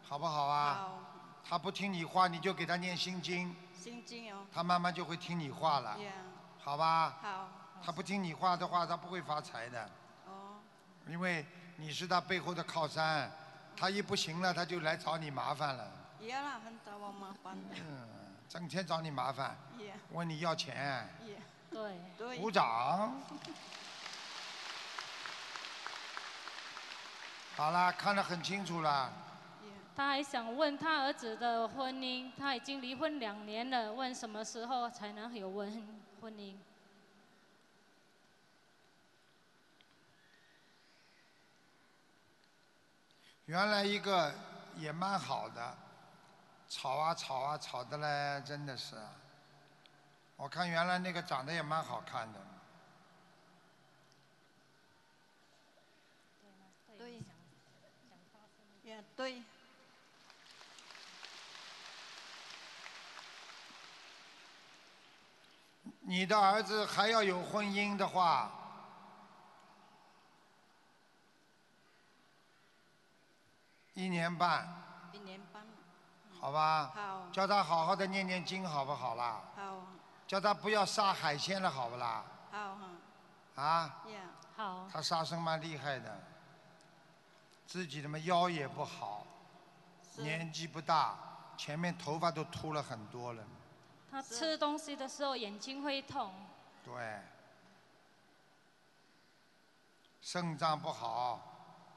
[0.03, 0.73] 好不好啊？
[0.75, 1.04] 好。
[1.47, 4.45] 他不听你话，你就给他念心经，心经哦。
[4.51, 6.11] 他慢慢就会听你话了，呀。
[6.59, 7.17] 好吧？
[7.21, 7.47] 好。
[7.83, 9.87] 他不听你话的话，他不会发财的，
[10.25, 10.57] 哦。
[11.07, 13.31] 因为你是他背后的靠山，
[13.77, 15.91] 他一不行了，他就来找你麻烦了，
[16.21, 17.75] 呀啦，很找我麻烦的。
[17.75, 18.07] 嗯，
[18.49, 19.93] 整天找你麻烦，呀。
[20.09, 21.07] 问你要钱，呀。
[21.69, 21.99] 对。
[22.17, 22.39] 对。
[22.39, 23.13] 鼓掌。
[27.55, 29.13] 好啦，看得很清楚了，
[29.95, 35.87] 他还想问他儿子的婚姻，他已经离婚两年了，问什么时候才能有婚
[36.19, 36.55] 婚姻？
[43.45, 44.33] 原来一个
[44.75, 45.77] 也蛮好的，
[46.67, 48.97] 吵啊吵啊吵的嘞，真的是。
[50.35, 52.39] 我看原来那个长得也蛮好看的，
[56.97, 57.13] 对。
[58.91, 59.41] 呀，对。
[66.07, 68.51] 你的儿子还要有婚姻的话，
[73.95, 74.67] 一年半，
[75.13, 75.63] 一年半。
[76.39, 76.91] 好吧？
[76.93, 77.27] 好。
[77.31, 79.41] 叫他好好的念念经，好不好啦？
[79.55, 79.81] 好。
[80.27, 82.23] 叫他不要杀海鲜了，好不啦？
[82.51, 83.63] 好哈。
[83.63, 84.03] 啊？
[84.07, 84.19] 呀。
[84.55, 84.87] 好。
[84.93, 86.21] 他杀生蛮厉害的，
[87.65, 89.25] 自己他妈腰也不好，
[90.17, 91.17] 年纪不大，
[91.57, 93.43] 前面头发都秃了很多了。
[94.15, 96.33] 他吃东西的时候眼睛会痛，
[96.85, 97.19] 对，
[100.21, 101.41] 肾脏不好，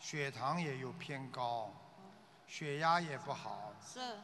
[0.00, 1.72] 血糖也有偏高，
[2.48, 3.72] 血压也不好。
[3.86, 4.18] 是。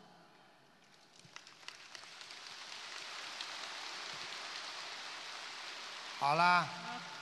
[6.19, 6.67] 好啦，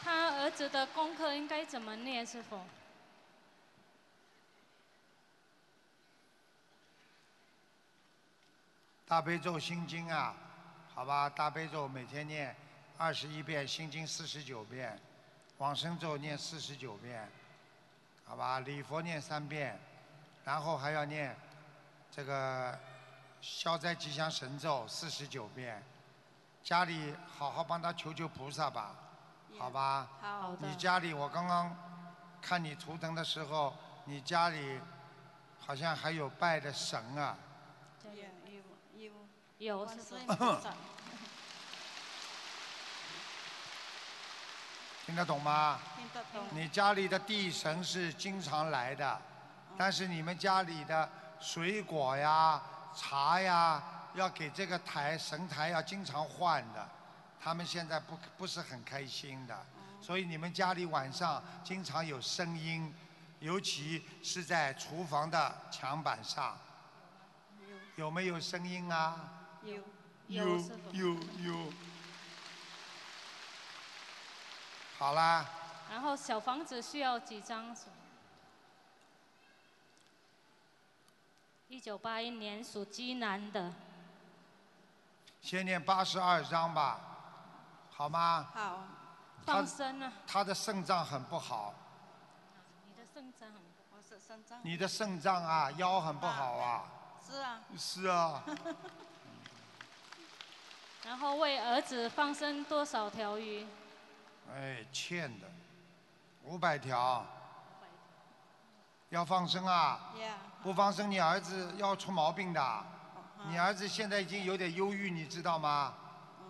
[0.02, 2.58] 他儿子的功课应该怎么念，师傅？
[9.06, 10.34] 大悲咒心经啊，
[10.94, 12.54] 好吧，大悲咒每天念
[12.98, 14.98] 二十一遍，心经四十九遍，
[15.56, 17.28] 往生咒念四十九遍，
[18.24, 19.78] 好吧，礼佛念三遍，
[20.44, 21.34] 然后还要念
[22.10, 22.78] 这个
[23.40, 25.82] 消灾吉祥神咒四十九遍，
[26.62, 28.94] 家里好好帮他求求菩萨吧，
[29.58, 30.08] 好吧？
[30.20, 31.74] 好你家里我刚刚
[32.42, 33.74] 看你图腾的时候，
[34.04, 34.78] 你家里
[35.58, 37.36] 好像还有拜的神啊。
[39.64, 39.86] 有。
[45.04, 45.80] 听得懂吗？
[45.96, 46.44] 听得懂。
[46.50, 49.20] 你家里的地神是经常来的，
[49.76, 51.10] 但是你们家里的
[51.40, 52.62] 水果呀、
[52.94, 53.82] 茶呀，
[54.14, 56.88] 要给这个台神台要经常换的，
[57.42, 59.66] 他们现在不不是很开心的，
[60.00, 62.94] 所以你们家里晚上经常有声音，
[63.40, 66.56] 尤其是在厨房的墙板上，
[67.96, 69.40] 有没有声音啊？
[69.64, 69.82] 有。
[70.28, 70.58] 有
[70.92, 71.72] 有有。
[74.98, 75.44] 好啦，
[75.90, 77.76] 然后小房子需要几张？
[81.68, 83.72] 一九八一年属鸡男的，
[85.40, 87.00] 先念八十二章吧，
[87.90, 88.50] 好吗？
[88.54, 88.84] 好。
[89.44, 90.12] 他放生啊。
[90.26, 91.74] 他的肾脏很不好，
[92.86, 94.60] 你的肾脏很不好是肾脏。
[94.62, 96.84] 你的肾脏啊腰很不好啊。
[97.26, 97.60] 是啊。
[97.76, 98.44] 是啊。
[101.04, 103.66] 然后为儿子放生多少条鱼？
[104.54, 105.46] 哎，欠的，
[106.44, 107.26] 五百条。
[109.10, 110.00] 要放生啊！
[110.62, 112.84] 不放生，你儿子要出毛病的。
[113.48, 115.92] 你儿子现在已经有点忧郁，你知道吗？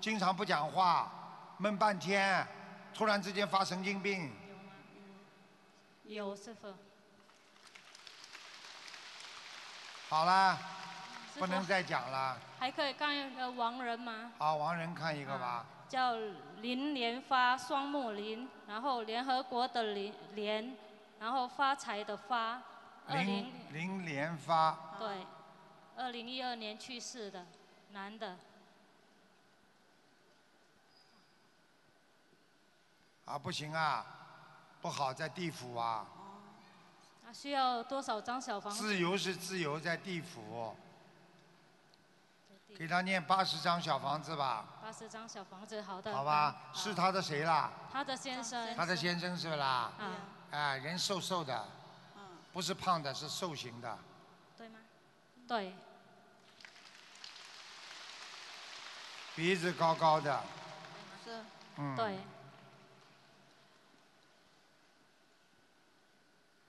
[0.00, 1.10] 经常不讲话，
[1.58, 2.46] 闷半天，
[2.94, 4.30] 突然之间发神经病。
[6.04, 6.72] 有师傅。
[10.08, 10.58] 好啦，
[11.38, 12.38] 不能再讲了。
[12.58, 14.32] 还可以看一个亡人吗？
[14.38, 15.66] 好，亡人看一个吧。
[15.88, 16.14] 叫
[16.62, 20.74] 林莲发，双木林，然后联合国的林联，
[21.20, 22.62] 然后发财的发，
[23.08, 25.26] 林林连发，对，
[25.96, 27.44] 二零一二年去世的
[27.90, 28.38] 男的，
[33.26, 34.06] 啊不行啊，
[34.80, 36.06] 不好在地府啊。
[37.26, 38.82] 啊需要多少张小房子？
[38.82, 40.74] 自由是自由，在地府。
[42.76, 46.12] 给他念八十张小房子吧，八十张小房子，好的。
[46.12, 46.56] 好吧？
[46.72, 47.70] 是他的谁啦？
[47.92, 48.76] 他的先生。
[48.76, 49.92] 他的先生是不啦？
[49.98, 50.12] 啊。
[50.50, 51.64] 哎，人瘦瘦的，
[52.52, 53.98] 不是胖的，是瘦型的。
[54.56, 54.78] 对吗？
[55.46, 55.74] 对。
[59.34, 60.42] 鼻子高高的。
[61.24, 61.44] 是。
[61.76, 61.96] 嗯。
[61.96, 62.18] 对。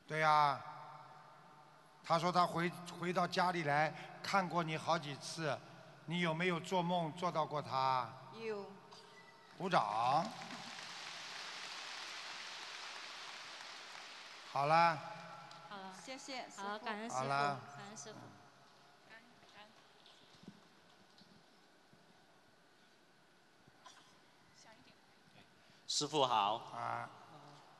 [0.07, 0.61] 对呀。
[2.05, 5.57] 他说他回回到家里来看过你好几次，
[6.05, 8.11] 你有没有做梦做到过他？
[8.45, 8.69] 有。
[9.57, 10.25] 鼓掌。
[14.51, 14.99] 好啦，
[15.69, 15.93] 好了。
[16.05, 18.19] 谢谢师好，傅感恩师傅，好了感恩师傅。
[25.87, 26.55] 师傅好。
[26.75, 27.09] 啊。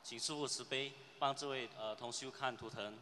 [0.02, 2.98] 请师傅慈悲帮这位呃同修看图腾，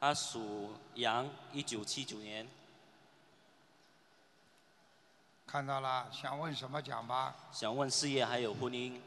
[0.00, 2.48] 他属羊，一九七九年。
[5.54, 7.32] 看到了，想问什么讲吧。
[7.52, 9.00] 想问事业还有婚姻。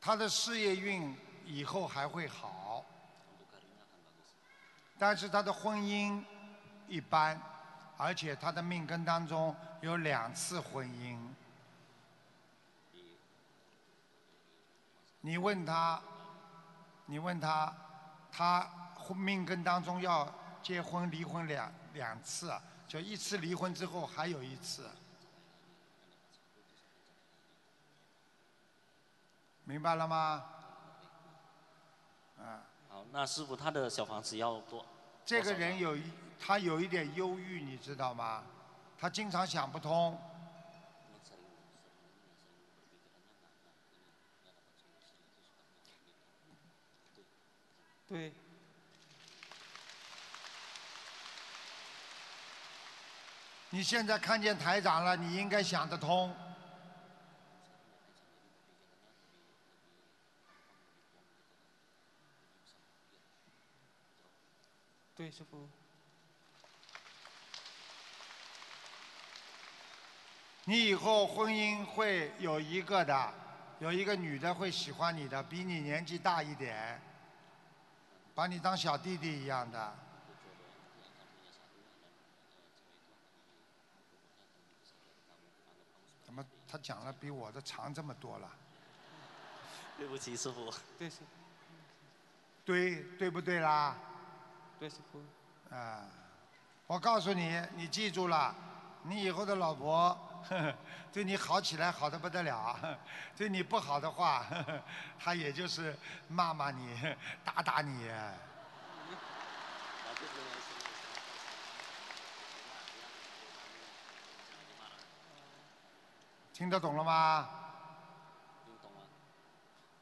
[0.00, 1.12] 他的事业运
[1.44, 2.84] 以后还会好，
[4.96, 6.22] 但是他的婚姻
[6.86, 7.36] 一般，
[7.96, 11.18] 而且他的命根当中有两次婚姻。
[15.20, 16.00] 你问他，
[17.06, 17.74] 你问他，
[18.30, 18.60] 他
[18.94, 20.32] 婚命根当中要
[20.62, 22.52] 结婚离婚两两次，
[22.86, 24.88] 就一次离婚之后还有一次。
[29.64, 30.44] 明白了吗？
[32.38, 34.84] 啊，好，那师傅他的小房子要多
[35.24, 36.02] 这个人有一
[36.38, 38.42] 他有一点忧郁，你知道吗？
[38.98, 40.18] 他经常想不通。
[48.08, 48.32] 对，
[53.74, 56.30] 你现在看见台长了，你应该想得通。
[65.16, 65.66] 对，师傅。
[70.64, 73.34] 你以后婚姻会有一个的，
[73.78, 77.00] 有一个女的会喜欢你的，比你年纪大一点，
[78.34, 79.96] 把你当小弟弟一样的。
[86.24, 86.42] 怎么
[86.72, 88.48] 他讲了比我的长这么多了？
[89.98, 90.72] 对不起，师傅。
[90.98, 91.18] 对，师
[92.64, 93.94] 对对不对啦？
[94.80, 95.20] 对，师傅。
[95.74, 96.06] 啊，
[96.86, 98.54] 我告诉你，你记住了，
[99.02, 100.18] 你以后的老婆
[100.48, 100.74] 呵呵
[101.12, 102.98] 对你好起来好的不得了，呵
[103.36, 104.82] 对你不好的话，呵 呵
[105.18, 105.94] 她也就是
[106.26, 106.96] 骂骂你，
[107.44, 108.10] 打打你。
[116.52, 117.48] 听得懂了吗？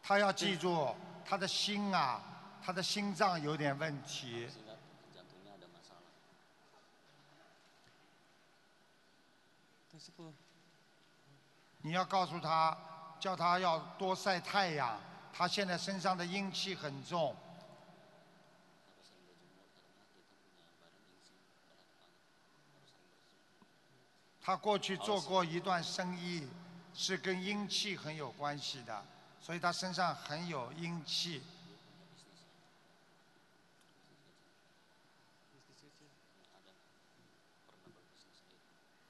[0.03, 0.93] 他要记住，
[1.25, 2.21] 他的心啊，
[2.65, 4.49] 他的心脏有点问题。
[11.83, 12.77] 你要告诉他，
[13.21, 14.99] 叫他要多晒太阳。
[15.33, 17.35] 他现在身上的阴气很重。
[24.43, 26.49] 他过去做过一段生意，
[26.95, 29.05] 是跟阴气很有关系的，
[29.41, 31.43] 所以他身上很有阴气。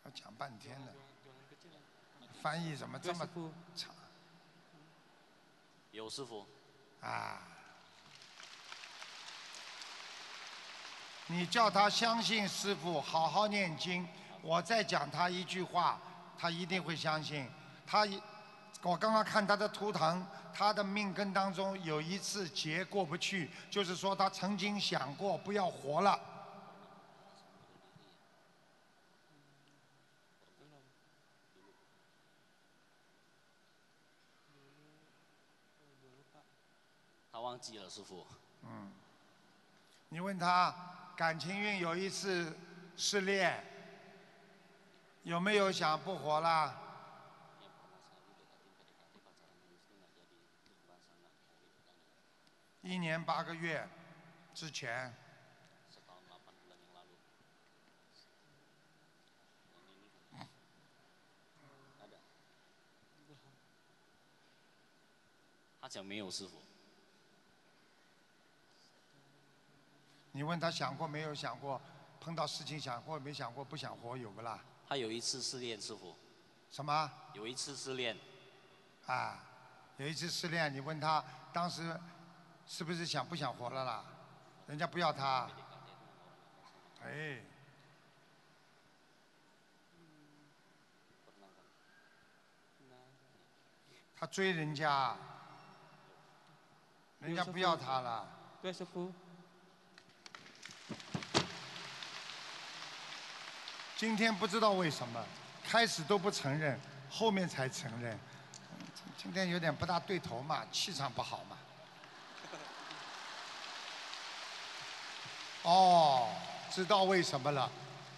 [0.04, 0.92] 要讲半天了，
[2.42, 3.28] 翻译怎么这么
[3.76, 3.94] 长？
[5.92, 6.46] 有师傅。
[7.00, 7.40] 啊！
[11.28, 14.06] 你叫他相信师傅，好好念经。
[14.42, 15.98] 我再讲他一句话，
[16.38, 17.48] 他一定会相信。
[17.86, 18.20] 他一，
[18.82, 26.18] 我刚刚看他的图腾，他的命根当中有一次劫过不去，就是说他曾经想过不要活了。
[37.32, 38.26] 他忘记了，师傅。
[38.64, 38.92] 嗯，
[40.10, 40.74] 你问他
[41.16, 42.54] 感情运有一次
[42.96, 43.64] 失恋，
[45.22, 46.76] 有没有想不活啦？
[52.80, 53.86] 一年八个月
[54.54, 55.14] 之前，
[65.80, 66.62] 他讲没有师傅。
[70.32, 71.80] 你问他想过没有想过，
[72.18, 74.64] 碰到事情想过没想过，不想活有不啦？
[74.90, 76.16] 他有一次失恋，师傅。
[76.68, 77.08] 什么？
[77.34, 78.18] 有一次失恋。
[79.06, 79.40] 啊，
[79.98, 81.96] 有一次失恋，你问他当时
[82.66, 84.04] 是不是想不想活了啦？
[84.66, 85.48] 人家不要他。
[87.04, 87.40] 哎，
[94.16, 95.16] 他追人家，
[97.20, 98.28] 人家不要他了。
[98.60, 99.12] 对，师傅。
[104.00, 105.22] 今天不知道为什么，
[105.62, 106.80] 开始都不承认，
[107.10, 108.18] 后面才承认。
[109.18, 111.58] 今天有点不大对头嘛，气场不好嘛。
[115.68, 116.30] 哦，
[116.70, 117.70] 知道为什么了，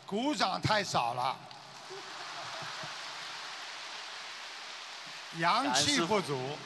[0.07, 1.37] 鼓掌太少了，
[5.39, 6.57] 阳气不足。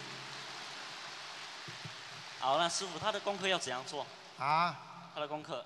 [2.39, 4.07] 好，那师傅他的功课要怎样做？
[4.39, 4.77] 啊？
[5.15, 5.65] 他的功课。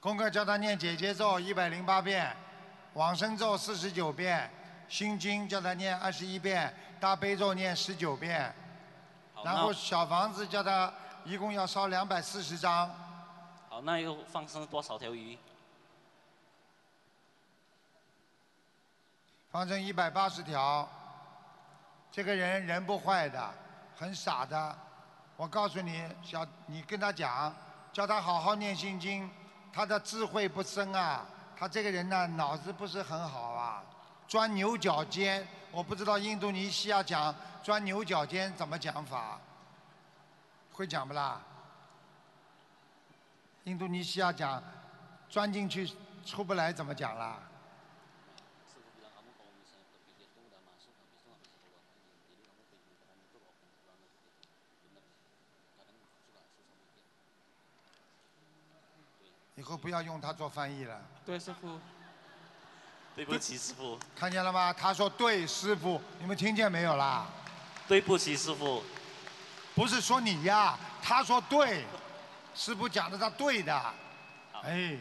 [0.00, 2.36] 功课叫他念姐姐咒一百零八遍，
[2.94, 4.50] 往生咒四十九遍，
[4.88, 8.52] 心经叫他念二十一遍，大悲咒念十九遍，
[9.44, 10.92] 然后小房子叫他
[11.24, 12.90] 一共要烧两百四十张。
[13.68, 15.38] 好，那又放生多少条鱼？
[19.50, 20.88] 放生一百八十条。
[22.10, 23.54] 这个人人不坏的，
[23.96, 24.76] 很傻的。
[25.36, 27.54] 我告诉你，小你跟他讲，
[27.92, 29.30] 叫他好好念心经。
[29.70, 31.24] 他的智慧不深啊，
[31.58, 33.82] 他这个人呢，脑子不是很好啊，
[34.28, 35.44] 钻牛角尖。
[35.72, 39.40] 我不知道印度尼西亚讲钻牛角尖怎么讲法，
[40.72, 41.40] 会讲不啦？
[43.64, 44.62] 印度尼西亚讲
[45.28, 45.90] 钻进去
[46.24, 47.38] 出不来怎么讲啦？
[59.58, 61.00] 以后不要用它做翻译了。
[61.26, 61.80] 对，师傅。
[63.16, 63.98] 对不起，师傅。
[64.14, 64.72] 看见了吗？
[64.72, 67.26] 他说对，师傅，你们听见没有啦？
[67.88, 68.84] 对不起，师傅。
[69.74, 71.84] 不是说你呀，他说对，
[72.54, 73.74] 师傅讲的他对的。
[74.62, 74.96] 哎，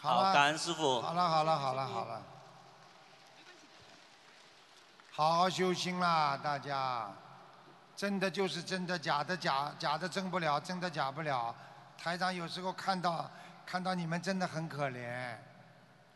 [0.00, 1.00] 好了，感恩师傅。
[1.00, 2.22] 好了好了好了好了，
[5.12, 7.08] 好好修心啦，大家。
[7.96, 11.54] 真的就是真的，假的假，假的真不了，真的假不了。
[11.96, 13.30] 台长有时候看到
[13.64, 15.36] 看到你们真的很可怜，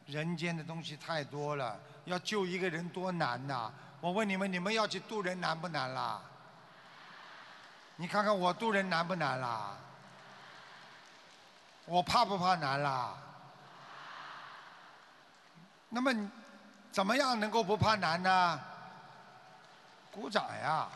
[0.06, 3.70] 人间的东西太多了，要救一个人多难呐！
[4.00, 6.20] 我问你们，你们要去渡人难不难啦？
[7.96, 9.76] 你看看我渡人难不难啦？
[11.84, 13.14] 我怕不怕难啦？
[15.88, 16.12] 那么
[16.90, 18.60] 怎么样能够不怕难呢？
[20.10, 20.88] 鼓掌呀！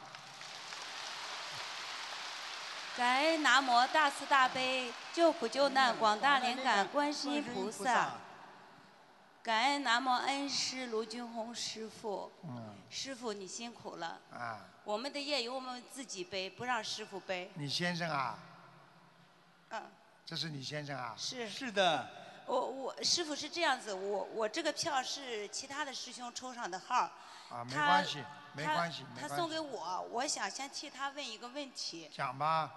[2.96, 8.14] 感恩南无大慈大悲救苦救难广大灵感观世音菩萨，
[9.42, 12.30] 感恩南无恩师卢俊红师傅。
[12.42, 12.74] 嗯。
[12.90, 14.20] 师傅你辛苦了。
[14.32, 14.66] 啊。
[14.82, 17.50] 我们的业由我们自己背，不让师傅背。
[17.54, 18.38] 你先生啊？
[19.70, 19.82] 嗯。
[20.26, 21.14] 这是你先生啊？
[21.16, 21.48] 是。
[21.48, 22.08] 是的。
[22.46, 27.08] 我我师傅是这样子，我我这个票是其他的师兄抽上的号。
[27.50, 28.22] 啊，没关系，
[28.52, 29.28] 没关系，没关系。
[29.28, 32.10] 他送给我，我想先替他问一个问题。
[32.12, 32.70] 讲吧。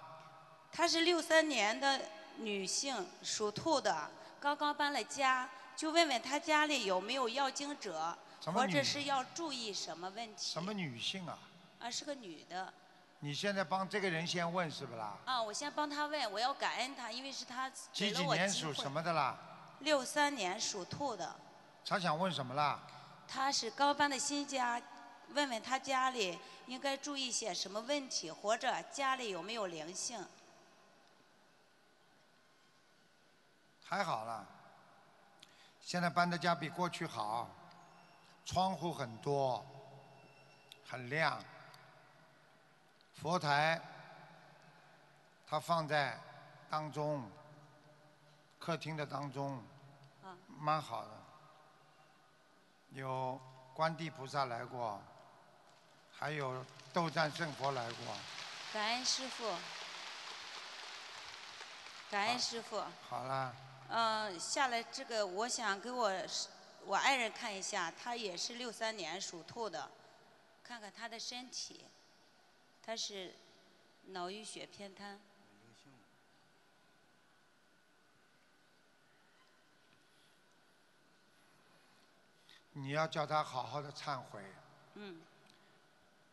[0.72, 2.00] 她是六三年的
[2.38, 4.10] 女性，属兔的，
[4.40, 8.16] 刚刚搬了家，就问问她家里有没有要经者，
[8.46, 10.52] 或者是要注意什么问题？
[10.52, 11.38] 什么女性啊？
[11.78, 12.72] 啊，是个女的。
[13.20, 15.16] 你现在帮这个人先问是不啦？
[15.24, 18.50] 啊，我先帮他问，我要感恩他，因为是他给了几几年。
[18.50, 19.38] 属什么的啦？
[19.78, 21.34] 六三年属兔的，
[21.86, 22.80] 他想问什么啦？
[23.28, 24.80] 他是刚搬的新家，
[25.32, 30.24] 问问他家里应该注意些什么问题，或者家里有没有灵性？
[33.84, 34.46] 还好了，
[35.80, 37.48] 现在搬的家比过去好，
[38.44, 39.64] 窗户很多，
[40.88, 41.42] 很亮，
[43.14, 43.80] 佛台
[45.46, 46.18] 它放在
[46.70, 47.30] 当中，
[48.58, 49.62] 客厅的当中，
[50.48, 51.10] 蛮好的。
[52.90, 53.40] 有
[53.74, 55.00] 观地菩萨来过，
[56.24, 58.16] 还有斗战胜佛来过。
[58.72, 59.44] 感恩师傅，
[62.10, 62.82] 感恩师傅。
[63.06, 63.54] 好了，
[63.90, 66.10] 嗯，下来这个，我想给我
[66.86, 69.90] 我爱人看一下，他也是六三年属兔的，
[70.62, 71.84] 看看他的身体，
[72.82, 73.34] 他是
[74.04, 75.20] 脑淤血偏瘫。
[82.72, 84.42] 你要叫他好好的忏悔，
[84.94, 85.20] 嗯，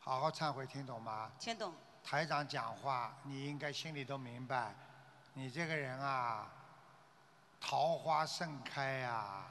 [0.03, 1.31] 好好忏悔，听懂吗？
[1.39, 1.71] 听懂。
[2.03, 4.73] 台长讲话，你应该心里都明白，
[5.35, 6.47] 你这个人啊，
[7.59, 9.45] 桃花盛开呀、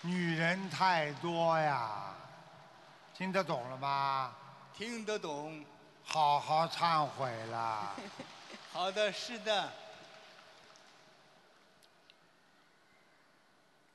[0.02, 2.14] 女人太多呀，
[3.14, 4.36] 听得懂了吗？
[4.74, 5.64] 听得懂。
[6.04, 7.94] 好好忏悔啦。
[8.70, 9.72] 好的，是的。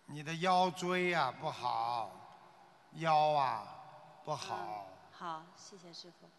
[0.08, 2.12] 你的腰椎呀、不好，
[2.96, 3.68] 腰啊
[4.24, 4.88] 不好。
[5.12, 6.30] 好，谢谢师傅。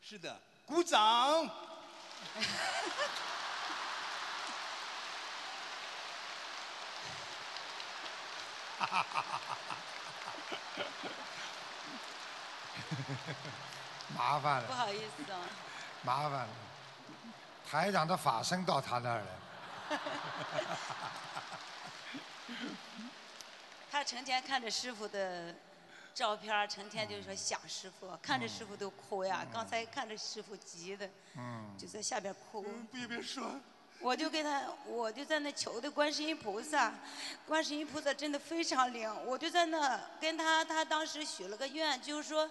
[0.00, 1.48] 是的，鼓掌。
[14.14, 14.66] 麻烦了。
[14.66, 15.38] 不好意思啊。
[16.02, 16.48] 麻烦了，
[17.68, 19.26] 台长的法身到他那儿了。
[23.96, 25.54] 他成天看着师傅的
[26.12, 29.46] 照片儿，成天就说想师傅，看着师傅都哭呀。
[29.50, 31.74] 刚才看着师傅急的，嗯。
[31.78, 32.62] 就在下边哭。
[32.92, 33.58] 别别说。
[34.00, 36.92] 我就给他，我就在那求的观世音菩萨，
[37.46, 39.10] 观世音菩萨真的非常灵。
[39.24, 42.50] 我就在那跟他，他当时许了个愿，就是说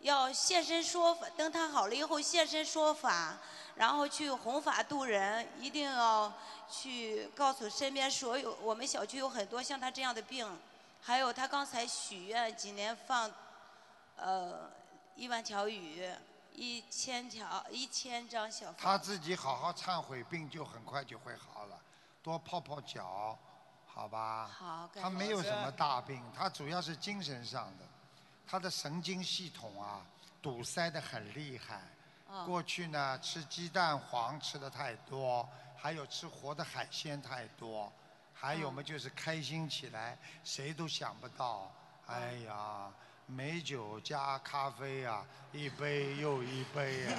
[0.00, 3.38] 要现身说法，等他好了以后现身说法，
[3.76, 6.30] 然后去弘法度人，一定要
[6.70, 10.46] 去告诉身边所有我们小区有很多像他这样的病，
[11.06, 13.30] 还有他刚才许愿今年放，
[14.16, 14.68] 呃，
[15.14, 16.04] 一万条鱼，
[16.52, 18.72] 一千条一千张小。
[18.72, 21.80] 他自己好好忏悔，病就很快就会好了。
[22.24, 23.38] 多泡泡脚，
[23.86, 24.48] 好吧？
[24.48, 27.84] 好感他没有什么大病，他主要是精神上的。
[28.44, 30.04] 他的神经系统啊
[30.42, 31.82] 堵塞的很厉害。
[32.26, 37.92] 哦过去呢，吃鸡蛋黄吃的太多，还有吃活的海鲜太多，
[38.38, 41.72] 还有嘛就是开心起来，谁都想不到，
[42.06, 42.88] 哎呀，
[43.26, 47.12] 美酒加咖啡啊，一杯又一杯呀、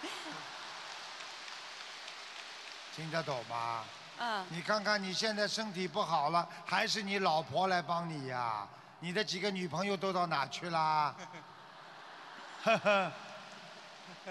[2.96, 3.84] 听得懂吗？
[4.22, 8.66] 嗯你看看你现在身体不好了，还是你老婆来帮你呀、
[8.98, 11.14] 你的几个女朋友都到哪去啦？
[12.64, 13.12] 呵呵，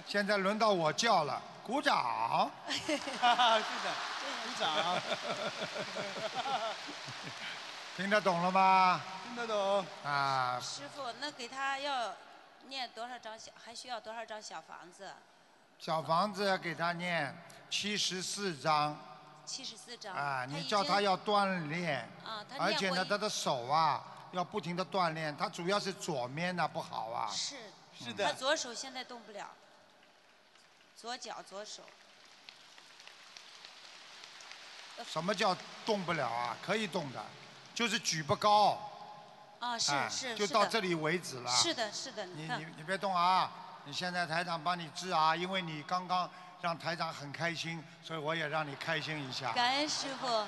[0.06, 2.52] 现在轮到我叫了，鼓掌。
[2.68, 3.00] 是的，
[4.60, 5.02] 鼓掌。
[7.96, 9.02] 听得懂了吗？
[9.24, 9.86] 听得懂。
[10.04, 12.14] 啊，师傅，那给他要
[12.68, 15.12] 念多少张小，还需要多少张小房子？
[15.80, 17.34] 小房子给他念
[17.70, 18.98] 七十四张
[19.46, 20.14] 七十四张。
[20.14, 27.30] 啊，你叫他要锻炼，啊，他而且呢，他的手啊要不停的锻炼，他主要是左面呢不好啊。
[27.32, 27.56] 是
[27.98, 29.50] 是的他左手现在动不了，
[30.96, 31.84] 左脚左手。
[35.08, 35.56] 什么叫
[35.86, 36.58] 动不了啊？
[36.66, 37.24] 可以动的，
[37.74, 38.78] 就是举不高。
[39.60, 41.52] 啊，是哎是就是到这里为止了。
[41.52, 43.52] 是的，是的，你看你你别动啊！
[43.86, 46.30] 你现在台长帮你治啊，因为你刚刚
[46.62, 49.52] 让台长很开心，所以我也让你开心一下。
[49.54, 50.28] 感恩师傅。
[50.28, 50.48] 好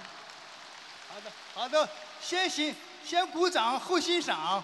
[1.23, 1.89] 的，好的，
[2.21, 4.63] 先欣先鼓掌后欣赏。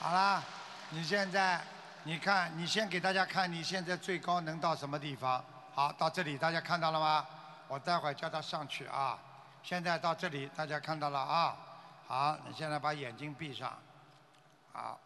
[0.00, 0.42] 好啦，
[0.90, 1.64] 你现在
[2.06, 5.44] 你看，你先给大家看你现在最高能到什么地方。
[5.74, 7.26] 好，到这里大家看到了吗？
[7.66, 9.18] 我待会儿叫他上去啊。
[9.60, 11.56] 现在到这里大家看到了啊。
[12.06, 13.76] 好，你现在把眼睛闭上。
[14.72, 15.00] 好。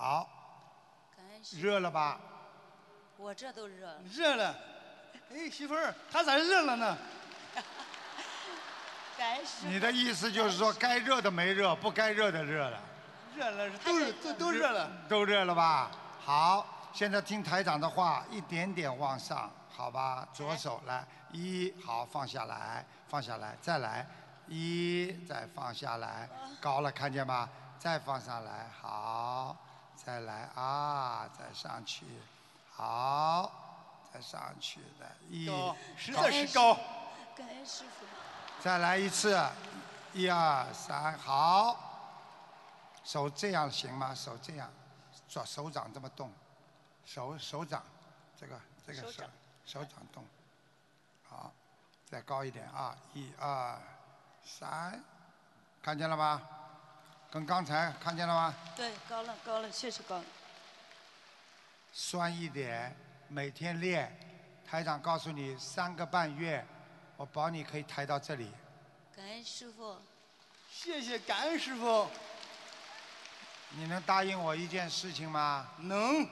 [0.00, 0.26] 好。
[1.60, 2.18] 热了吧？
[3.18, 4.00] 我这都热了。
[4.10, 4.56] 热了，
[5.30, 6.96] 哎，媳妇儿，他咋热了呢？
[9.68, 12.80] 你的意思就是说，该热的没热，不该热的热了。
[13.36, 14.90] 热了，都是都都热了。
[15.08, 15.90] 都热了吧？
[16.24, 20.26] 好，现在听台长的话，一点点往上，好吧？
[20.32, 24.06] 左手来，一，好，放下来，放下来，再来，
[24.46, 26.28] 一，再放下来，
[26.60, 27.48] 高了，看见吗？
[27.78, 29.56] 再放上来，好，
[30.04, 32.06] 再来啊，再上去，
[32.72, 33.52] 好，
[34.12, 36.74] 再上去的，一高，实在是高。
[37.36, 38.06] 感恩师傅。
[38.60, 39.38] 再来一次，
[40.12, 41.88] 一二三，好。
[43.04, 44.14] 手这样行吗？
[44.14, 44.70] 手这样，
[45.28, 46.32] 手手掌这么动，
[47.04, 47.82] 手手掌，
[48.38, 49.22] 这个这个手
[49.64, 50.24] 手掌动，
[51.28, 51.52] 好，
[52.06, 52.96] 再高一点啊！
[53.14, 53.78] 一二
[54.44, 55.02] 三，
[55.82, 56.42] 看见了吗？
[57.30, 58.54] 跟刚才看见了吗？
[58.74, 60.24] 对，高了高了，确实高了。
[61.92, 62.94] 酸一点，
[63.28, 64.18] 每天练。
[64.66, 66.64] 台长告诉你，三个半月，
[67.16, 68.50] 我保你可以抬到这里。
[69.14, 69.96] 感恩师傅。
[70.72, 72.08] 谢谢，感恩师傅。
[73.70, 75.68] 你能答应我一件事情吗？
[75.78, 76.28] 能。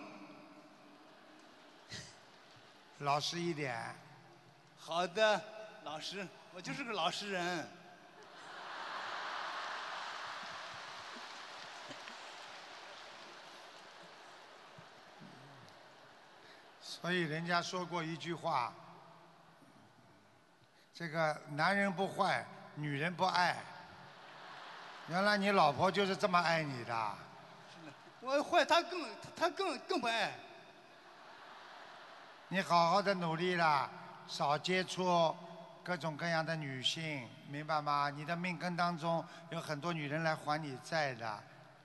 [2.99, 3.95] 老实一点。
[4.77, 5.41] 好的，
[5.85, 7.69] 老师，我就是个老实人。
[17.01, 18.73] 所以人家说过一句话：
[20.93, 22.45] 这个男人不坏，
[22.75, 23.57] 女人不爱。
[25.09, 27.15] 原来你老婆就是这么爱你的。
[28.20, 30.33] 我坏，他更他更更不爱。
[32.49, 33.89] 你好好的努力啦，
[34.27, 35.37] 少接触
[35.85, 38.11] 各种各样的女性，明白吗？
[38.11, 41.41] 你的命根当中有很多女人来还你债的，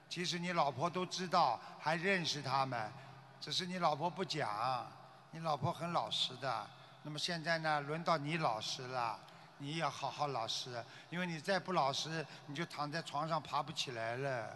[0.09, 2.91] 其实你老婆都知道，还认识她们，
[3.39, 4.91] 只是你老婆不讲。
[5.33, 6.67] 你老婆很老实的，
[7.01, 9.19] 那么现在呢，轮到你老实了，
[9.57, 14.55] 你也要好好老实，因为你再不老实，你就躺在床上爬不起来了，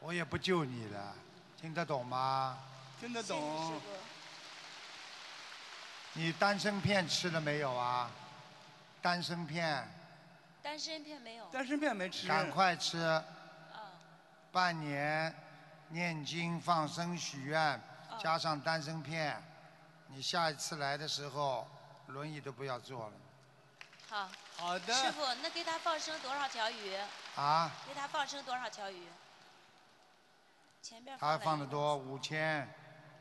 [0.00, 1.14] 我也不救你了，
[1.60, 2.58] 听得懂吗？
[2.98, 3.78] 听得懂。
[6.14, 8.10] 你丹参片吃了没有啊？
[9.02, 9.86] 丹参片，
[10.62, 11.44] 丹参片没有。
[11.52, 12.26] 丹参片没吃。
[12.26, 12.98] 赶快吃。
[12.98, 13.22] 嗯
[14.52, 15.32] 半年
[15.90, 17.80] 念经放生许愿，
[18.18, 19.40] 加上丹参片，
[20.12, 21.66] 你下一次来的时候，
[22.08, 23.12] 轮椅都不要坐了。
[24.08, 24.28] 好。
[24.56, 26.94] 好的师傅，那给他放生多少条鱼？
[27.36, 29.08] 啊，给他放生多少条鱼？
[30.82, 32.68] 前边他放的多，五千，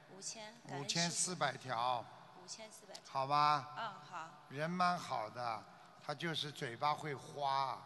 [0.09, 2.03] 五千，五千四百条，
[2.43, 3.03] 五千四百条。
[3.09, 3.69] 好吧？
[3.77, 4.29] 嗯，好。
[4.49, 5.63] 人蛮好的，
[6.05, 7.77] 他就是嘴巴会花，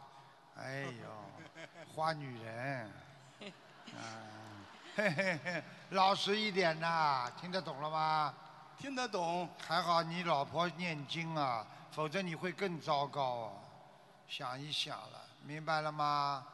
[0.57, 1.53] 哎呦，
[1.93, 2.91] 花女人，
[3.39, 4.65] 嗯，
[4.95, 8.33] 嘿嘿嘿，老实一点呐，听得懂了吗？
[8.77, 9.49] 听得懂。
[9.65, 13.51] 还好你老婆念经啊，否则你会更糟糕啊。
[14.27, 16.45] 想一想了，明白了吗？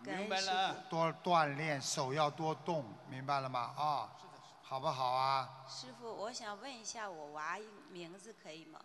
[0.00, 3.72] 明白了多锻炼，手要多动，明白了吗？
[3.76, 4.08] 啊，
[4.62, 5.48] 好不好啊？
[5.68, 7.58] 师傅，我想问一下我娃
[7.90, 8.80] 名字可以吗？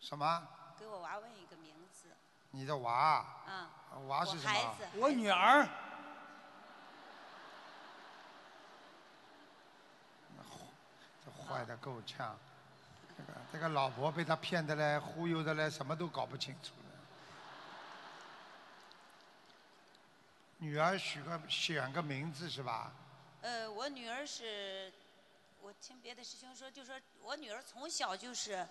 [0.00, 0.42] 什么？
[0.78, 2.16] 给我娃问一个名字。
[2.50, 3.24] 你的娃？
[3.46, 4.08] 嗯。
[4.08, 4.52] 娃是什么？
[4.54, 4.88] 我孩子。
[4.98, 5.68] 我女儿。
[11.30, 12.36] 坏的够呛，
[13.16, 16.84] 这个这个老婆被他骗的嘞，忽悠的嘞，什么都搞不清楚了。
[20.58, 22.92] 女儿许个选个名字是吧？
[23.42, 24.92] 呃，我女儿是，
[25.60, 28.66] 我听别的师兄说，就说我女儿从小就是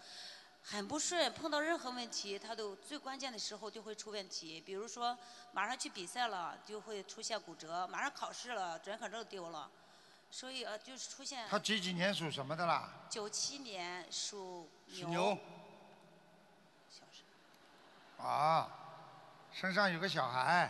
[0.64, 4.60] 很不顺，碰到任何问题，她都最关键的时候就会出问题。
[4.60, 5.16] 比如说，
[5.54, 9.70] 马上去比赛了，就会出现骨折；马上考试了，准考证丢了。
[10.38, 11.48] 所以呃，就是出现。
[11.50, 12.90] 他几几年属什么的啦？
[13.10, 14.98] 九七年属牛。
[14.98, 15.38] 属牛。
[18.18, 18.70] 啊，
[19.54, 20.70] 身上有个小孩，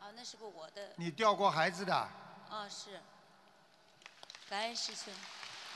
[0.00, 0.90] 啊，那是不我的。
[0.96, 3.00] 你掉过孩子的，啊，是。
[4.50, 5.14] 感恩师兄，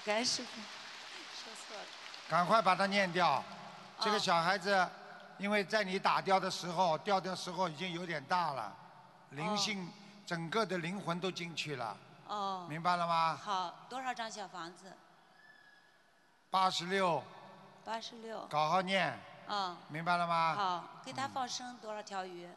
[0.05, 1.85] 感恩师傅，说错了。
[2.29, 3.41] 赶快把它念掉。
[4.01, 4.89] 这个啊小孩子，
[5.39, 8.77] 因为在你打掉的时候，掉的时候已经有点大了，
[9.31, 9.89] 灵性
[10.27, 11.97] 整个的灵魂都进去了，
[12.31, 12.67] 哦。
[12.69, 13.37] 明白了吗？
[13.37, 14.97] 好，多少张小房子？
[16.51, 17.23] 八十六，
[17.85, 18.47] 八十六。
[18.47, 19.77] 搞好念，嗯。
[19.89, 20.55] 明白了吗？
[20.55, 22.49] 好，给他放生多少条鱼？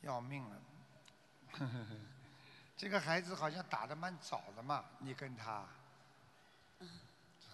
[0.00, 0.56] 要命了！
[2.74, 5.66] 这个孩子好像打得蛮早的嘛，你跟他，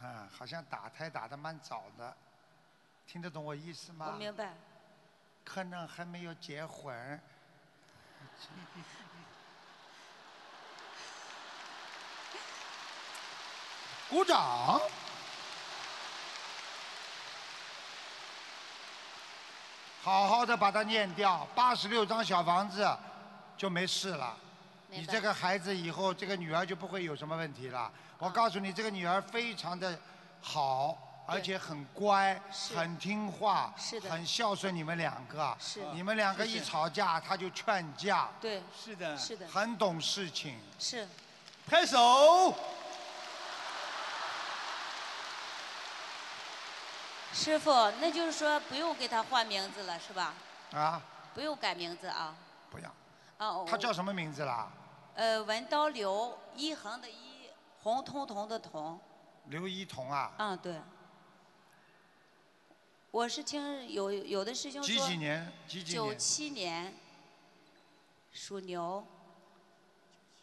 [0.00, 2.16] 啊，好像打胎打得蛮早的，
[3.06, 4.10] 听得懂我意思吗？
[4.12, 4.52] 我明白。
[5.44, 7.20] 可能还没有结婚。
[14.10, 14.80] 鼓掌。
[20.02, 22.96] 好好的把它念掉，八十六张小房子
[23.56, 24.36] 就没事了。
[24.88, 27.92] 你这个孩子以后，这个女儿就不会有什么问题了。
[28.18, 29.98] 我告诉你，这个女儿非常的
[30.40, 32.40] 好，而且很乖，
[32.74, 33.74] 很听话，
[34.08, 35.56] 很孝顺你们两个。
[35.58, 38.28] 是你们两个一吵架，他就劝架。
[38.40, 38.62] 对。
[38.78, 39.18] 是的。
[39.18, 39.46] 是的。
[39.48, 40.60] 很懂事情。
[40.78, 41.08] 是。
[41.66, 42.54] 拍手。
[47.32, 50.32] 师傅，那就是说不用给他换名字了，是吧？
[50.72, 51.02] 啊，
[51.34, 52.34] 不用改名字啊。
[52.70, 52.94] 不要。
[53.38, 53.66] 哦。
[53.68, 54.70] 他叫什么名字啦？
[55.16, 57.50] 呃，文刀刘，一横的一，
[57.82, 58.98] 红彤彤的彤。
[59.46, 60.32] 刘一彤啊。
[60.38, 60.80] 嗯，对。
[63.16, 64.86] 我是听有有的师兄说。
[64.86, 65.51] 几几年？
[65.66, 66.14] 几几九？
[66.16, 66.93] 七年。
[68.30, 69.02] 属牛，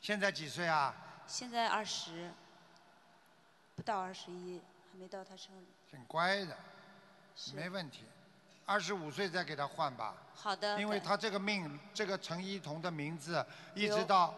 [0.02, 0.96] 现在几岁啊？
[1.28, 2.32] 现在二十，
[3.76, 4.60] 不到二十一，
[4.92, 5.66] 还没到他生日。
[5.92, 6.58] 挺乖的，
[7.54, 8.06] 没问题。
[8.66, 10.16] 二十五岁再给他换吧。
[10.34, 10.82] 好的。
[10.82, 13.46] 因为他这个命，这个陈一彤的名字，
[13.76, 14.34] 一直到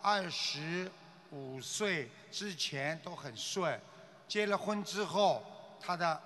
[0.00, 0.88] 二十
[1.32, 3.80] 五岁之前都很顺，
[4.28, 5.42] 结了婚之后，
[5.80, 6.22] 他的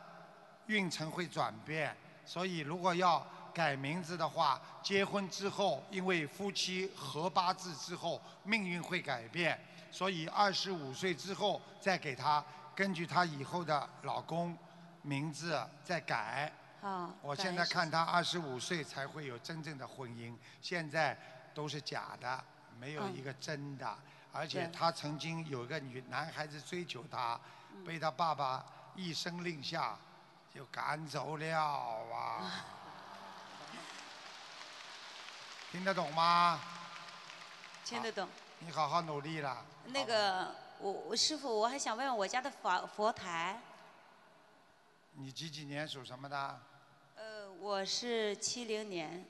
[0.67, 1.95] 运程会转变。
[2.27, 9.59] 所以如果要改名字的话，结婚之后，因为夫妻合八字之后，命运会改变。
[9.91, 14.57] 所以二十五岁之后再给他，根据他以后的老公
[15.03, 16.51] 名字再改。
[16.83, 17.15] 啊。
[17.23, 21.17] 我现在看他二十五岁才会有真正的婚姻，现在
[21.55, 22.45] 都是假的，
[22.81, 23.97] 没有嗯一个真的。
[24.33, 27.39] 而且对他曾经有个女男孩子追求他，
[27.77, 28.67] 嗯被他爸爸
[28.97, 29.97] 一声令下
[30.55, 32.65] 就赶走了啊！
[35.73, 36.61] 听得懂吗？
[37.85, 38.29] 听得懂。
[38.61, 39.67] 你好好努力了。
[39.87, 43.61] 那个，我我师傅，我还想问问我家的佛佛台，
[45.15, 46.61] 你几几年属什么的？
[47.17, 49.27] 呃，我是七零年，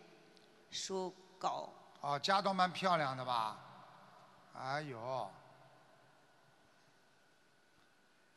[0.70, 1.72] 属狗。
[2.02, 3.56] 哦，家都蛮漂亮的吧？
[4.58, 5.30] 哎呦，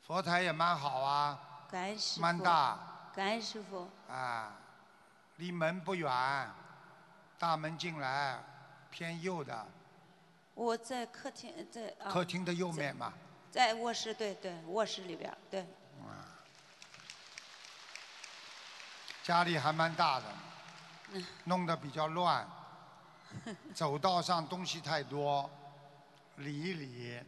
[0.00, 1.44] 佛台也蛮好啊。
[1.70, 2.20] 感恩师傅。
[2.22, 2.78] 蛮大。
[3.14, 3.88] 感恩师傅。
[4.08, 4.52] 啊，
[5.36, 6.10] 离门不远，
[7.38, 8.42] 大门进来
[8.90, 9.66] 偏右的。
[10.54, 12.10] 我在客厅，在啊。
[12.10, 13.12] 客厅的右面嘛。
[13.50, 15.66] 在卧室，对对，卧室里边儿，对。
[19.22, 20.24] 家里还蛮大的，
[21.12, 22.48] 嗯弄得比较乱，
[23.74, 25.50] 走道上东西太多，
[26.36, 27.22] 理一理，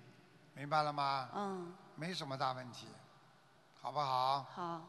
[0.54, 1.28] 明白了吗？
[1.34, 1.74] 嗯。
[1.96, 2.88] 没什么大问题，
[3.82, 4.46] 好不好？
[4.54, 4.80] 好。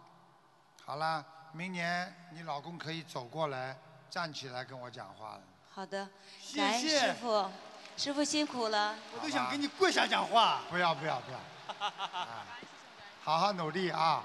[0.86, 3.78] 好了，明年你老公可以走过来，
[4.10, 5.42] 站起来跟我讲话了。
[5.74, 6.10] 好的，
[6.40, 7.50] 谢感恩谢师傅，
[7.96, 8.96] 师傅辛苦了。
[9.14, 10.62] 我都想给你跪下讲话。
[10.70, 11.38] 不要不要不要，
[11.88, 12.46] 啊
[13.24, 14.24] 好好努力啊，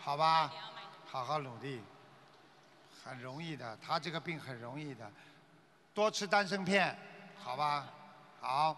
[0.00, 0.52] 好吧？
[1.10, 1.82] 好好努力，
[3.02, 5.10] 很容易的，他这个病很容易的，
[5.94, 6.96] 多吃丹参片，
[7.42, 7.86] 好吧？
[8.40, 8.76] 好，